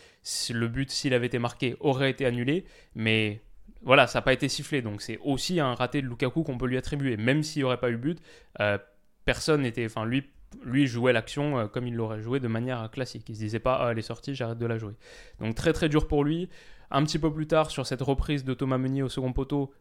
Le 0.49 0.69
but, 0.69 0.93
s'il 0.93 1.13
avait 1.13 1.27
été 1.27 1.41
marqué, 1.41 1.75
aurait 1.81 2.11
été 2.11 2.25
annulé, 2.25 2.67
mais 2.95 3.41
voilà, 3.83 4.07
ça 4.07 4.21
n'a 4.21 4.23
pas 4.23 4.33
été 4.33 4.49
sifflé. 4.49 4.81
Donc, 4.81 5.03
c'est 5.03 5.19
aussi 5.25 5.59
un 5.59 5.75
raté 5.75 6.03
de 6.03 6.07
Lukaku 6.07 6.45
qu'on 6.45 6.57
peut 6.57 6.69
lui 6.69 6.77
attribuer. 6.77 7.17
Même 7.17 7.43
s'il 7.43 7.63
n'y 7.63 7.65
aurait 7.65 7.81
pas 7.81 7.91
eu 7.91 7.97
but, 7.97 8.21
euh, 8.61 8.79
personne 9.25 9.63
n'était. 9.63 9.87
Enfin, 9.87 10.05
lui, 10.05 10.31
lui 10.63 10.87
jouait 10.87 11.13
l'action 11.13 11.59
euh, 11.59 11.67
comme 11.67 11.89
il 11.89 11.97
l'aurait 11.97 12.23
joué 12.23 12.39
de 12.39 12.47
manière 12.47 12.89
classique. 12.93 13.29
Il 13.29 13.35
se 13.35 13.41
disait 13.41 13.59
pas 13.59 13.75
ah, 13.75 13.91
elle 13.91 13.99
est 13.99 14.03
sortie, 14.03 14.37
j'arrête 14.37 14.59
de 14.59 14.67
la 14.67 14.79
jouer. 14.79 14.95
Donc 15.41 15.57
très 15.57 15.73
très 15.73 15.89
dur 15.89 16.07
pour 16.07 16.23
lui. 16.23 16.49
Un 16.93 17.03
petit 17.03 17.19
peu 17.19 17.33
plus 17.33 17.49
tard 17.49 17.73
sur 17.73 17.85
cette 17.85 18.03
reprise 18.03 18.45
de 18.45 18.55
Thomas 18.55 18.79
Meunier 18.79 19.03
au 19.03 19.09
second 19.09 19.33
poteau, 19.33 19.73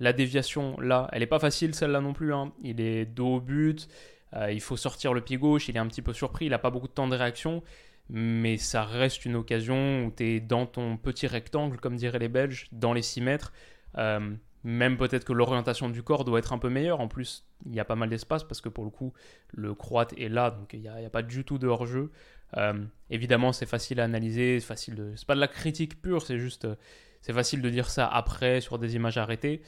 la 0.00 0.12
déviation 0.12 0.80
là, 0.80 1.08
elle 1.12 1.22
est 1.22 1.26
pas 1.26 1.38
facile 1.38 1.74
celle-là 1.74 2.00
non 2.00 2.12
plus. 2.12 2.34
Hein. 2.34 2.52
Il 2.62 2.80
est 2.80 3.04
dos 3.04 3.36
au 3.36 3.40
but, 3.40 3.86
euh, 4.34 4.50
il 4.50 4.60
faut 4.60 4.76
sortir 4.76 5.12
le 5.12 5.20
pied 5.20 5.36
gauche, 5.36 5.68
il 5.68 5.76
est 5.76 5.80
un 5.80 5.86
petit 5.86 6.02
peu 6.02 6.12
surpris, 6.12 6.46
il 6.46 6.50
n'a 6.50 6.58
pas 6.58 6.70
beaucoup 6.70 6.88
de 6.88 6.92
temps 6.92 7.08
de 7.08 7.16
réaction. 7.16 7.62
Mais 8.08 8.56
ça 8.56 8.82
reste 8.82 9.24
une 9.24 9.36
occasion 9.36 10.04
où 10.04 10.10
tu 10.10 10.24
es 10.24 10.40
dans 10.40 10.66
ton 10.66 10.96
petit 10.96 11.28
rectangle, 11.28 11.78
comme 11.78 11.94
diraient 11.94 12.18
les 12.18 12.28
Belges, 12.28 12.66
dans 12.72 12.92
les 12.92 13.02
6 13.02 13.20
mètres. 13.20 13.52
Euh, 13.98 14.34
même 14.64 14.96
peut-être 14.96 15.24
que 15.24 15.32
l'orientation 15.32 15.88
du 15.88 16.02
corps 16.02 16.24
doit 16.24 16.40
être 16.40 16.52
un 16.52 16.58
peu 16.58 16.70
meilleure. 16.70 17.00
En 17.00 17.06
plus, 17.06 17.46
il 17.66 17.74
y 17.74 17.80
a 17.80 17.84
pas 17.84 17.94
mal 17.94 18.08
d'espace 18.08 18.42
parce 18.42 18.60
que 18.60 18.68
pour 18.68 18.84
le 18.84 18.90
coup, 18.90 19.12
le 19.52 19.74
croate 19.74 20.12
est 20.18 20.28
là, 20.28 20.50
donc 20.50 20.72
il 20.72 20.80
n'y 20.80 20.88
a, 20.88 21.10
pas 21.10 21.22
du 21.22 21.44
tout 21.44 21.58
de 21.58 21.68
hors-jeu. 21.68 22.10
Euh, 22.56 22.84
évidemment, 23.10 23.52
c'est 23.52 23.66
facile 23.66 24.00
à 24.00 24.04
analyser, 24.04 24.58
c'est 24.58 24.66
facile. 24.66 25.12
C'est 25.14 25.26
pas 25.26 25.36
de 25.36 25.40
la 25.40 25.48
critique 25.48 26.00
pure, 26.02 26.22
c'est 26.22 26.38
juste... 26.38 26.66
C'est 27.22 27.34
facile 27.34 27.60
de 27.60 27.68
dire 27.68 27.90
ça 27.90 28.06
après 28.06 28.60
sur 28.60 28.78
des 28.78 28.96
images 28.96 29.18
arrêtées, 29.18 29.60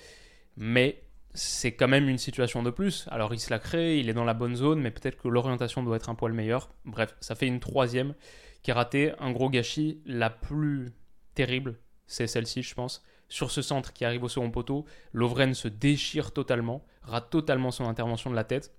mais 0.56 1.02
c'est 1.34 1.72
quand 1.72 1.88
même 1.88 2.08
une 2.08 2.18
situation 2.18 2.62
de 2.62 2.70
plus. 2.70 3.06
Alors 3.10 3.32
il 3.32 3.40
se 3.40 3.50
la 3.50 3.58
crée, 3.58 3.98
il 3.98 4.08
est 4.08 4.14
dans 4.14 4.24
la 4.24 4.34
bonne 4.34 4.56
zone, 4.56 4.80
mais 4.80 4.90
peut-être 4.90 5.16
que 5.16 5.28
l'orientation 5.28 5.82
doit 5.82 5.96
être 5.96 6.10
un 6.10 6.14
poil 6.14 6.32
meilleure. 6.32 6.70
Bref, 6.84 7.16
ça 7.20 7.34
fait 7.34 7.46
une 7.46 7.60
troisième 7.60 8.14
qui 8.62 8.70
est 8.70 8.74
ratée. 8.74 9.12
Un 9.18 9.32
gros 9.32 9.48
gâchis. 9.48 10.02
La 10.04 10.30
plus 10.30 10.92
terrible, 11.34 11.78
c'est 12.06 12.26
celle-ci, 12.26 12.62
je 12.62 12.74
pense 12.74 13.02
sur 13.32 13.50
ce 13.50 13.62
centre 13.62 13.94
qui 13.94 14.04
arrive 14.04 14.24
au 14.24 14.28
second 14.28 14.50
poteau, 14.50 14.84
Lovren 15.14 15.54
se 15.54 15.66
déchire 15.66 16.32
totalement, 16.32 16.84
rate 17.00 17.30
totalement 17.30 17.70
son 17.70 17.88
intervention 17.88 18.28
de 18.28 18.36
la 18.36 18.44
tête. 18.44 18.74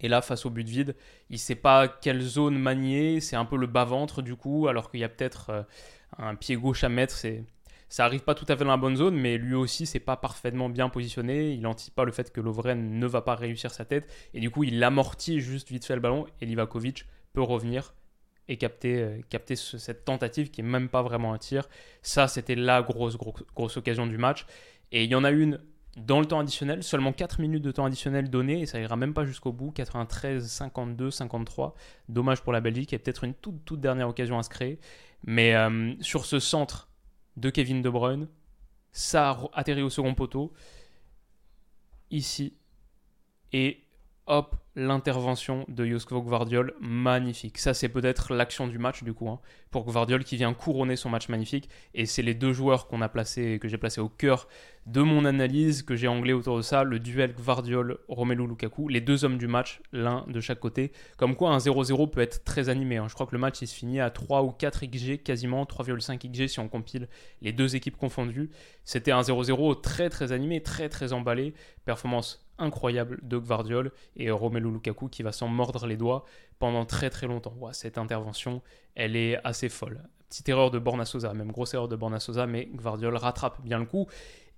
Et 0.00 0.06
là, 0.06 0.22
face 0.22 0.46
au 0.46 0.50
but 0.50 0.68
vide, 0.68 0.94
il 1.30 1.34
ne 1.34 1.38
sait 1.38 1.56
pas 1.56 1.88
quelle 1.88 2.20
zone 2.20 2.56
manier, 2.56 3.20
c'est 3.20 3.34
un 3.34 3.44
peu 3.44 3.56
le 3.56 3.66
bas-ventre 3.66 4.22
du 4.22 4.36
coup, 4.36 4.68
alors 4.68 4.88
qu'il 4.88 5.00
y 5.00 5.04
a 5.04 5.08
peut-être 5.08 5.50
euh, 5.50 5.62
un 6.16 6.36
pied 6.36 6.54
gauche 6.54 6.84
à 6.84 6.88
mettre. 6.88 7.16
C'est... 7.16 7.44
Ça 7.92 8.06
arrive 8.06 8.22
pas 8.22 8.34
tout 8.34 8.46
à 8.48 8.56
fait 8.56 8.64
dans 8.64 8.70
la 8.70 8.78
bonne 8.78 8.96
zone, 8.96 9.16
mais 9.16 9.36
lui 9.36 9.54
aussi, 9.54 9.84
c'est 9.84 10.00
pas 10.00 10.16
parfaitement 10.16 10.70
bien 10.70 10.88
positionné. 10.88 11.50
Il 11.50 11.60
n'anticipe 11.60 11.94
pas 11.94 12.04
le 12.04 12.10
fait 12.10 12.32
que 12.32 12.40
Lovren 12.40 12.98
ne 12.98 13.06
va 13.06 13.20
pas 13.20 13.34
réussir 13.34 13.70
sa 13.70 13.84
tête. 13.84 14.10
Et 14.32 14.40
du 14.40 14.48
coup, 14.48 14.64
il 14.64 14.82
amortit 14.82 15.40
juste 15.40 15.68
vite 15.68 15.84
fait 15.84 15.94
le 15.94 16.00
ballon. 16.00 16.24
Et 16.40 16.46
Livakovic 16.46 17.04
peut 17.34 17.42
revenir 17.42 17.92
et 18.48 18.56
capter, 18.56 18.96
euh, 18.96 19.20
capter 19.28 19.56
cette 19.56 20.06
tentative 20.06 20.50
qui 20.50 20.62
est 20.62 20.64
même 20.64 20.88
pas 20.88 21.02
vraiment 21.02 21.34
un 21.34 21.38
tir. 21.38 21.68
Ça, 22.00 22.28
c'était 22.28 22.54
la 22.54 22.80
grosse, 22.80 23.18
grosse, 23.18 23.76
occasion 23.76 24.06
du 24.06 24.16
match. 24.16 24.46
Et 24.90 25.04
il 25.04 25.10
y 25.10 25.14
en 25.14 25.22
a 25.22 25.30
une 25.30 25.60
dans 25.98 26.20
le 26.20 26.24
temps 26.24 26.40
additionnel, 26.40 26.82
seulement 26.82 27.12
4 27.12 27.42
minutes 27.42 27.62
de 27.62 27.72
temps 27.72 27.84
additionnel 27.84 28.30
donné, 28.30 28.62
et 28.62 28.64
ça 28.64 28.80
ira 28.80 28.96
même 28.96 29.12
pas 29.12 29.26
jusqu'au 29.26 29.52
bout, 29.52 29.70
93, 29.70 30.46
52, 30.50 31.10
53. 31.10 31.74
Dommage 32.08 32.40
pour 32.40 32.54
la 32.54 32.62
Belgique, 32.62 32.94
et 32.94 32.98
peut-être 32.98 33.24
une 33.24 33.34
toute, 33.34 33.62
toute 33.66 33.80
dernière 33.82 34.08
occasion 34.08 34.38
à 34.38 34.42
se 34.42 34.48
créer. 34.48 34.78
Mais 35.24 35.54
euh, 35.54 35.92
sur 36.00 36.24
ce 36.24 36.38
centre 36.38 36.88
de 37.36 37.50
Kevin 37.50 37.82
De 37.82 37.90
Bruyne, 37.90 38.28
ça 38.92 39.30
a 39.30 39.48
atterri 39.60 39.82
au 39.82 39.90
second 39.90 40.14
poteau, 40.14 40.52
ici, 42.10 42.54
et 43.52 43.82
hop, 44.26 44.56
l'intervention 44.74 45.64
de 45.68 45.84
Josko 45.84 46.22
Gvardiol, 46.22 46.74
magnifique. 46.80 47.58
Ça, 47.58 47.74
c'est 47.74 47.88
peut-être 47.88 48.34
l'action 48.34 48.66
du 48.66 48.78
match, 48.78 49.02
du 49.02 49.12
coup, 49.12 49.28
hein, 49.28 49.40
pour 49.70 49.84
Gvardiol 49.84 50.24
qui 50.24 50.36
vient 50.36 50.54
couronner 50.54 50.96
son 50.96 51.10
match 51.10 51.28
magnifique. 51.28 51.68
Et 51.94 52.06
c'est 52.06 52.22
les 52.22 52.34
deux 52.34 52.52
joueurs 52.52 52.86
qu'on 52.86 53.02
a 53.02 53.08
placé, 53.08 53.58
que 53.58 53.68
j'ai 53.68 53.78
placé 53.78 54.00
au 54.00 54.08
cœur 54.08 54.48
de 54.86 55.02
mon 55.02 55.24
analyse, 55.24 55.82
que 55.82 55.94
j'ai 55.94 56.08
anglais 56.08 56.32
autour 56.32 56.56
de 56.56 56.62
ça, 56.62 56.84
le 56.84 56.98
duel 56.98 57.34
Gvardiol-Romelu 57.34 58.46
Lukaku, 58.46 58.88
les 58.88 59.00
deux 59.00 59.24
hommes 59.24 59.38
du 59.38 59.46
match, 59.46 59.80
l'un 59.92 60.24
de 60.28 60.40
chaque 60.40 60.60
côté. 60.60 60.92
Comme 61.18 61.36
quoi, 61.36 61.50
un 61.50 61.58
0-0 61.58 62.10
peut 62.10 62.20
être 62.20 62.44
très 62.44 62.68
animé. 62.68 62.96
Hein. 62.96 63.06
Je 63.08 63.14
crois 63.14 63.26
que 63.26 63.32
le 63.32 63.40
match, 63.40 63.60
il 63.60 63.66
se 63.66 63.74
finit 63.74 64.00
à 64.00 64.10
3 64.10 64.42
ou 64.42 64.50
4 64.50 64.86
XG, 64.86 65.18
quasiment 65.18 65.64
3,5 65.64 66.18
XG 66.18 66.48
si 66.48 66.60
on 66.60 66.68
compile 66.68 67.08
les 67.42 67.52
deux 67.52 67.76
équipes 67.76 67.96
confondues. 67.96 68.50
C'était 68.84 69.12
un 69.12 69.20
0-0 69.20 69.80
très 69.80 70.08
très 70.08 70.32
animé, 70.32 70.62
très 70.62 70.88
très 70.88 71.12
emballé. 71.12 71.54
Performance 71.84 72.44
incroyable 72.62 73.18
de 73.22 73.38
Gvardiol 73.38 73.92
et 74.16 74.30
Romelu 74.30 74.70
Lukaku 74.70 75.08
qui 75.08 75.22
va 75.22 75.32
s'en 75.32 75.48
mordre 75.48 75.86
les 75.86 75.96
doigts 75.96 76.24
pendant 76.58 76.86
très 76.86 77.10
très 77.10 77.26
longtemps. 77.26 77.54
cette 77.72 77.98
intervention, 77.98 78.62
elle 78.94 79.16
est 79.16 79.38
assez 79.44 79.68
folle. 79.68 80.02
Petite 80.28 80.48
erreur 80.48 80.70
de 80.70 80.78
Borna 80.78 81.04
Sosa, 81.04 81.34
même 81.34 81.52
grosse 81.52 81.74
erreur 81.74 81.88
de 81.88 81.96
Borna 81.96 82.20
Sosa, 82.20 82.46
mais 82.46 82.66
Gvardiol 82.72 83.16
rattrape 83.16 83.60
bien 83.62 83.78
le 83.78 83.84
coup 83.84 84.06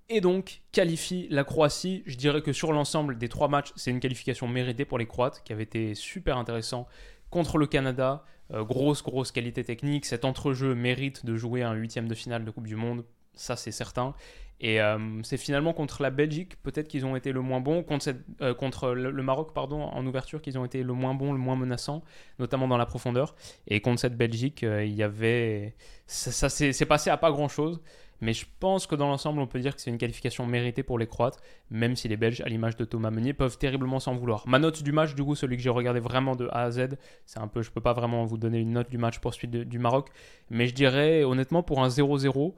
et 0.08 0.20
donc 0.20 0.62
qualifie 0.72 1.26
la 1.30 1.44
Croatie. 1.44 2.02
Je 2.06 2.16
dirais 2.16 2.42
que 2.42 2.52
sur 2.52 2.72
l'ensemble 2.72 3.18
des 3.18 3.28
trois 3.28 3.48
matchs, 3.48 3.72
c'est 3.76 3.90
une 3.90 4.00
qualification 4.00 4.46
méritée 4.46 4.84
pour 4.84 4.98
les 4.98 5.06
Croates 5.06 5.42
qui 5.44 5.52
avait 5.52 5.62
été 5.62 5.94
super 5.94 6.36
intéressant 6.36 6.86
contre 7.30 7.58
le 7.58 7.66
Canada. 7.66 8.24
Euh, 8.52 8.62
grosse, 8.62 9.02
grosse 9.02 9.32
qualité 9.32 9.64
technique. 9.64 10.04
Cet 10.04 10.24
entrejeu 10.24 10.74
mérite 10.74 11.24
de 11.24 11.34
jouer 11.36 11.62
un 11.62 11.72
huitième 11.72 12.08
de 12.08 12.14
finale 12.14 12.44
de 12.44 12.50
Coupe 12.50 12.66
du 12.66 12.76
Monde, 12.76 13.04
ça 13.34 13.56
c'est 13.56 13.72
certain. 13.72 14.14
Et 14.60 14.80
euh, 14.80 14.98
c'est 15.22 15.36
finalement 15.36 15.72
contre 15.72 16.02
la 16.02 16.10
Belgique, 16.10 16.56
peut-être 16.62 16.88
qu'ils 16.88 17.04
ont 17.04 17.16
été 17.16 17.32
le 17.32 17.40
moins 17.40 17.60
bons, 17.60 17.82
contre, 17.82 18.14
euh, 18.40 18.54
contre 18.54 18.92
le, 18.92 19.22
Maroc 19.22 19.52
pardon, 19.52 19.82
en 19.82 20.06
ouverture, 20.06 20.40
qu'ils 20.40 20.58
ont 20.58 20.64
été 20.64 20.82
le 20.82 20.92
moins 20.92 21.12
bons, 21.14 21.32
le 21.32 21.38
moins 21.38 21.56
menaçant, 21.56 22.02
notamment 22.38 22.68
dans 22.68 22.76
la 22.76 22.86
profondeur. 22.86 23.34
Et 23.66 23.80
contre 23.80 24.00
cette 24.00 24.16
Belgique, 24.16 24.62
euh, 24.62 24.84
il 24.84 24.94
y 24.94 25.02
avait. 25.02 25.74
Ça, 26.06 26.30
ça 26.32 26.48
s'est 26.48 26.86
passé 26.86 27.10
à 27.10 27.16
pas 27.16 27.30
grand-chose. 27.30 27.80
Mais 28.20 28.32
je 28.32 28.46
pense 28.58 28.86
que 28.86 28.94
dans 28.94 29.08
l'ensemble, 29.08 29.40
on 29.40 29.46
peut 29.46 29.60
dire 29.60 29.74
que 29.74 29.82
c'est 29.82 29.90
une 29.90 29.98
qualification 29.98 30.46
méritée 30.46 30.82
pour 30.82 30.98
les 30.98 31.06
Croates, 31.06 31.42
même 31.68 31.94
si 31.94 32.08
les 32.08 32.16
Belges, 32.16 32.40
à 32.40 32.48
l'image 32.48 32.76
de 32.76 32.84
Thomas 32.86 33.10
Meunier, 33.10 33.34
peuvent 33.34 33.58
terriblement 33.58 34.00
s'en 34.00 34.14
vouloir. 34.14 34.44
Ma 34.46 34.58
note 34.58 34.82
du 34.82 34.92
match, 34.92 35.14
du 35.14 35.22
coup, 35.22 35.34
celui 35.34 35.56
que 35.56 35.62
j'ai 35.62 35.68
regardé 35.68 36.00
vraiment 36.00 36.36
de 36.36 36.48
A 36.52 36.62
à 36.62 36.70
Z, 36.70 36.96
c'est 37.26 37.40
un 37.40 37.48
peu, 37.48 37.60
je 37.60 37.70
peux 37.70 37.82
pas 37.82 37.92
vraiment 37.92 38.24
vous 38.24 38.38
donner 38.38 38.60
une 38.60 38.72
note 38.72 38.88
du 38.88 38.96
match 38.96 39.18
pour 39.18 39.34
suite 39.34 39.50
du 39.50 39.78
Maroc, 39.78 40.08
mais 40.48 40.66
je 40.68 40.74
dirais 40.74 41.24
honnêtement 41.24 41.62
pour 41.62 41.82
un 41.82 41.88
0-0, 41.88 42.54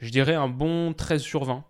je 0.00 0.10
dirais 0.10 0.34
un 0.34 0.48
bon 0.48 0.92
13 0.92 1.22
sur 1.22 1.44
20. 1.44 1.64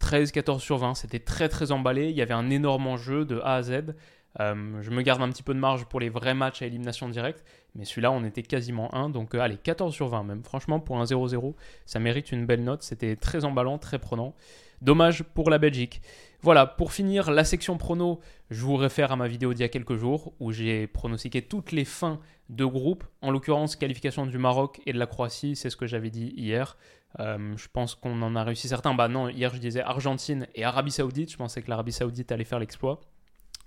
13-14 0.00 0.58
sur 0.58 0.78
20, 0.78 0.94
c'était 0.94 1.18
très 1.18 1.48
très 1.48 1.72
emballé, 1.72 2.10
il 2.10 2.16
y 2.16 2.20
avait 2.20 2.34
un 2.34 2.50
énorme 2.50 2.86
enjeu 2.86 3.24
de 3.24 3.40
A 3.40 3.54
à 3.54 3.62
Z. 3.62 3.94
Euh, 4.40 4.82
je 4.82 4.90
me 4.90 5.02
garde 5.02 5.22
un 5.22 5.30
petit 5.30 5.44
peu 5.44 5.54
de 5.54 5.58
marge 5.58 5.84
pour 5.84 6.00
les 6.00 6.08
vrais 6.08 6.34
matchs 6.34 6.60
à 6.62 6.66
élimination 6.66 7.08
directe, 7.08 7.44
mais 7.74 7.84
celui-là 7.84 8.10
on 8.10 8.24
était 8.24 8.42
quasiment 8.42 8.92
1, 8.94 9.10
donc 9.10 9.34
euh, 9.34 9.40
allez, 9.40 9.56
14 9.56 9.94
sur 9.94 10.08
20 10.08 10.24
même. 10.24 10.42
Franchement, 10.42 10.80
pour 10.80 10.98
un 10.98 11.04
0-0, 11.04 11.54
ça 11.86 12.00
mérite 12.00 12.32
une 12.32 12.44
belle 12.44 12.64
note, 12.64 12.82
c'était 12.82 13.16
très 13.16 13.44
emballant, 13.44 13.78
très 13.78 13.98
prenant. 13.98 14.34
Dommage 14.82 15.22
pour 15.22 15.48
la 15.48 15.58
Belgique. 15.58 16.02
Voilà, 16.42 16.66
pour 16.66 16.92
finir 16.92 17.30
la 17.30 17.44
section 17.44 17.78
prono, 17.78 18.20
je 18.50 18.60
vous 18.60 18.76
réfère 18.76 19.12
à 19.12 19.16
ma 19.16 19.28
vidéo 19.28 19.54
d'il 19.54 19.62
y 19.62 19.64
a 19.64 19.68
quelques 19.68 19.96
jours 19.96 20.34
où 20.40 20.52
j'ai 20.52 20.86
pronostiqué 20.88 21.40
toutes 21.40 21.72
les 21.72 21.86
fins 21.86 22.20
de 22.50 22.66
groupe, 22.66 23.04
en 23.22 23.30
l'occurrence 23.30 23.76
qualification 23.76 24.26
du 24.26 24.36
Maroc 24.36 24.82
et 24.84 24.92
de 24.92 24.98
la 24.98 25.06
Croatie, 25.06 25.56
c'est 25.56 25.70
ce 25.70 25.76
que 25.76 25.86
j'avais 25.86 26.10
dit 26.10 26.34
hier. 26.36 26.76
Euh, 27.20 27.56
je 27.56 27.68
pense 27.72 27.94
qu'on 27.94 28.20
en 28.22 28.36
a 28.36 28.42
réussi 28.42 28.68
certains. 28.68 28.94
Bah 28.94 29.08
non, 29.08 29.28
hier 29.28 29.54
je 29.54 29.60
disais 29.60 29.80
Argentine 29.80 30.46
et 30.54 30.64
Arabie 30.64 30.90
Saoudite. 30.90 31.30
Je 31.30 31.36
pensais 31.36 31.62
que 31.62 31.70
l'Arabie 31.70 31.92
Saoudite 31.92 32.30
allait 32.32 32.44
faire 32.44 32.58
l'exploit. 32.58 33.00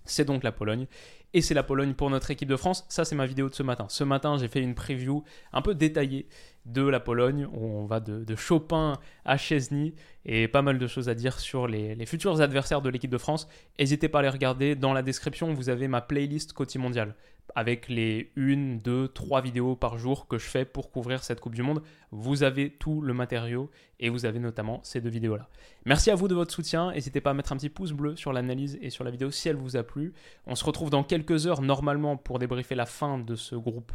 C'est 0.05 0.25
donc 0.25 0.43
la 0.43 0.51
Pologne. 0.51 0.87
Et 1.33 1.41
c'est 1.41 1.53
la 1.53 1.63
Pologne 1.63 1.93
pour 1.93 2.09
notre 2.09 2.31
équipe 2.31 2.47
de 2.47 2.55
France. 2.55 2.85
Ça, 2.87 3.03
c'est 3.03 3.15
ma 3.15 3.25
vidéo 3.25 3.49
de 3.49 3.53
ce 3.53 3.63
matin. 3.63 3.85
Ce 3.89 4.03
matin, 4.03 4.37
j'ai 4.37 4.47
fait 4.47 4.61
une 4.61 4.75
preview 4.75 5.23
un 5.51 5.61
peu 5.61 5.75
détaillée 5.75 6.27
de 6.67 6.81
la 6.81 6.99
Pologne. 6.99 7.47
On 7.53 7.85
va 7.85 7.99
de, 7.99 8.35
Chopin 8.35 8.93
à 9.25 9.37
Chesney 9.37 9.93
et 10.25 10.47
pas 10.47 10.61
mal 10.61 10.77
de 10.77 10.87
choses 10.87 11.09
à 11.09 11.15
dire 11.15 11.39
sur 11.39 11.67
les, 11.67 11.95
les 11.95 12.05
futurs 12.05 12.41
adversaires 12.41 12.81
de 12.81 12.89
l'équipe 12.89 13.11
de 13.11 13.17
France. 13.17 13.47
N'hésitez 13.79 14.09
pas 14.09 14.19
à 14.19 14.21
les 14.21 14.29
regarder. 14.29 14.75
Dans 14.75 14.93
la 14.93 15.01
description, 15.01 15.53
vous 15.53 15.69
avez 15.69 15.87
ma 15.87 16.01
playlist 16.01 16.53
côté 16.53 16.79
mondial 16.79 17.15
avec 17.55 17.87
les 17.87 18.31
1, 18.37 18.77
2, 18.83 19.07
3 19.07 19.41
vidéos 19.41 19.75
par 19.75 19.97
jour 19.97 20.27
que 20.27 20.37
je 20.37 20.45
fais 20.45 20.65
pour 20.65 20.91
couvrir 20.91 21.23
cette 21.23 21.39
Coupe 21.39 21.55
du 21.55 21.63
Monde. 21.63 21.81
Vous 22.11 22.43
avez 22.43 22.69
tout 22.69 23.01
le 23.01 23.13
matériau 23.13 23.69
et 23.99 24.09
vous 24.09 24.25
avez 24.25 24.39
notamment 24.39 24.79
ces 24.83 25.01
deux 25.01 25.09
vidéos-là. 25.09 25.49
Merci 25.85 26.11
à 26.11 26.15
vous 26.15 26.27
de 26.27 26.35
votre 26.35 26.53
soutien. 26.53 26.91
N'hésitez 26.91 27.21
pas 27.21 27.31
à 27.31 27.33
mettre 27.33 27.51
un 27.53 27.57
petit 27.57 27.69
pouce 27.69 27.93
bleu 27.93 28.15
sur 28.15 28.33
l'analyse 28.33 28.77
et 28.81 28.89
sur 28.89 29.03
la 29.03 29.11
vidéo 29.11 29.31
si 29.31 29.49
elle 29.49 29.55
vous 29.55 29.77
a 29.77 29.83
plu. 29.83 30.13
On 30.45 30.55
se 30.55 30.65
retrouve 30.65 30.89
dans 30.89 31.03
quelques 31.03 31.47
heures 31.47 31.61
normalement 31.61 32.17
pour 32.17 32.39
débriefer 32.39 32.75
la 32.75 32.85
fin 32.85 33.17
de 33.17 33.35
ce 33.35 33.55
groupe 33.55 33.91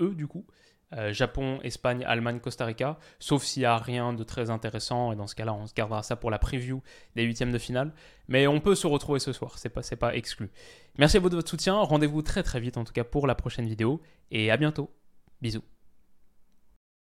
E 0.00 0.14
du 0.14 0.26
coup. 0.26 0.46
Euh, 0.94 1.12
Japon, 1.12 1.60
Espagne, 1.62 2.02
Allemagne, 2.06 2.40
Costa 2.40 2.64
Rica, 2.64 2.98
sauf 3.18 3.42
s'il 3.42 3.60
n'y 3.60 3.66
a 3.66 3.76
rien 3.76 4.14
de 4.14 4.24
très 4.24 4.48
intéressant, 4.48 5.12
et 5.12 5.16
dans 5.16 5.26
ce 5.26 5.34
cas-là, 5.34 5.52
on 5.52 5.66
se 5.66 5.74
gardera 5.74 6.02
ça 6.02 6.16
pour 6.16 6.30
la 6.30 6.38
preview 6.38 6.82
des 7.14 7.24
huitièmes 7.24 7.52
de 7.52 7.58
finale. 7.58 7.92
Mais 8.26 8.46
on 8.46 8.60
peut 8.60 8.74
se 8.74 8.86
retrouver 8.86 9.20
ce 9.20 9.32
soir, 9.32 9.58
c'est 9.58 9.68
pas, 9.68 9.82
pas 9.98 10.16
exclu. 10.16 10.50
Merci 10.96 11.18
à 11.18 11.20
vous 11.20 11.28
de 11.28 11.36
votre 11.36 11.50
soutien, 11.50 11.74
rendez-vous 11.74 12.22
très 12.22 12.42
très 12.42 12.60
vite 12.60 12.78
en 12.78 12.84
tout 12.84 12.92
cas 12.92 13.04
pour 13.04 13.26
la 13.26 13.34
prochaine 13.34 13.66
vidéo, 13.66 14.00
et 14.30 14.50
à 14.50 14.56
bientôt. 14.56 14.90
Bisous. 15.42 15.77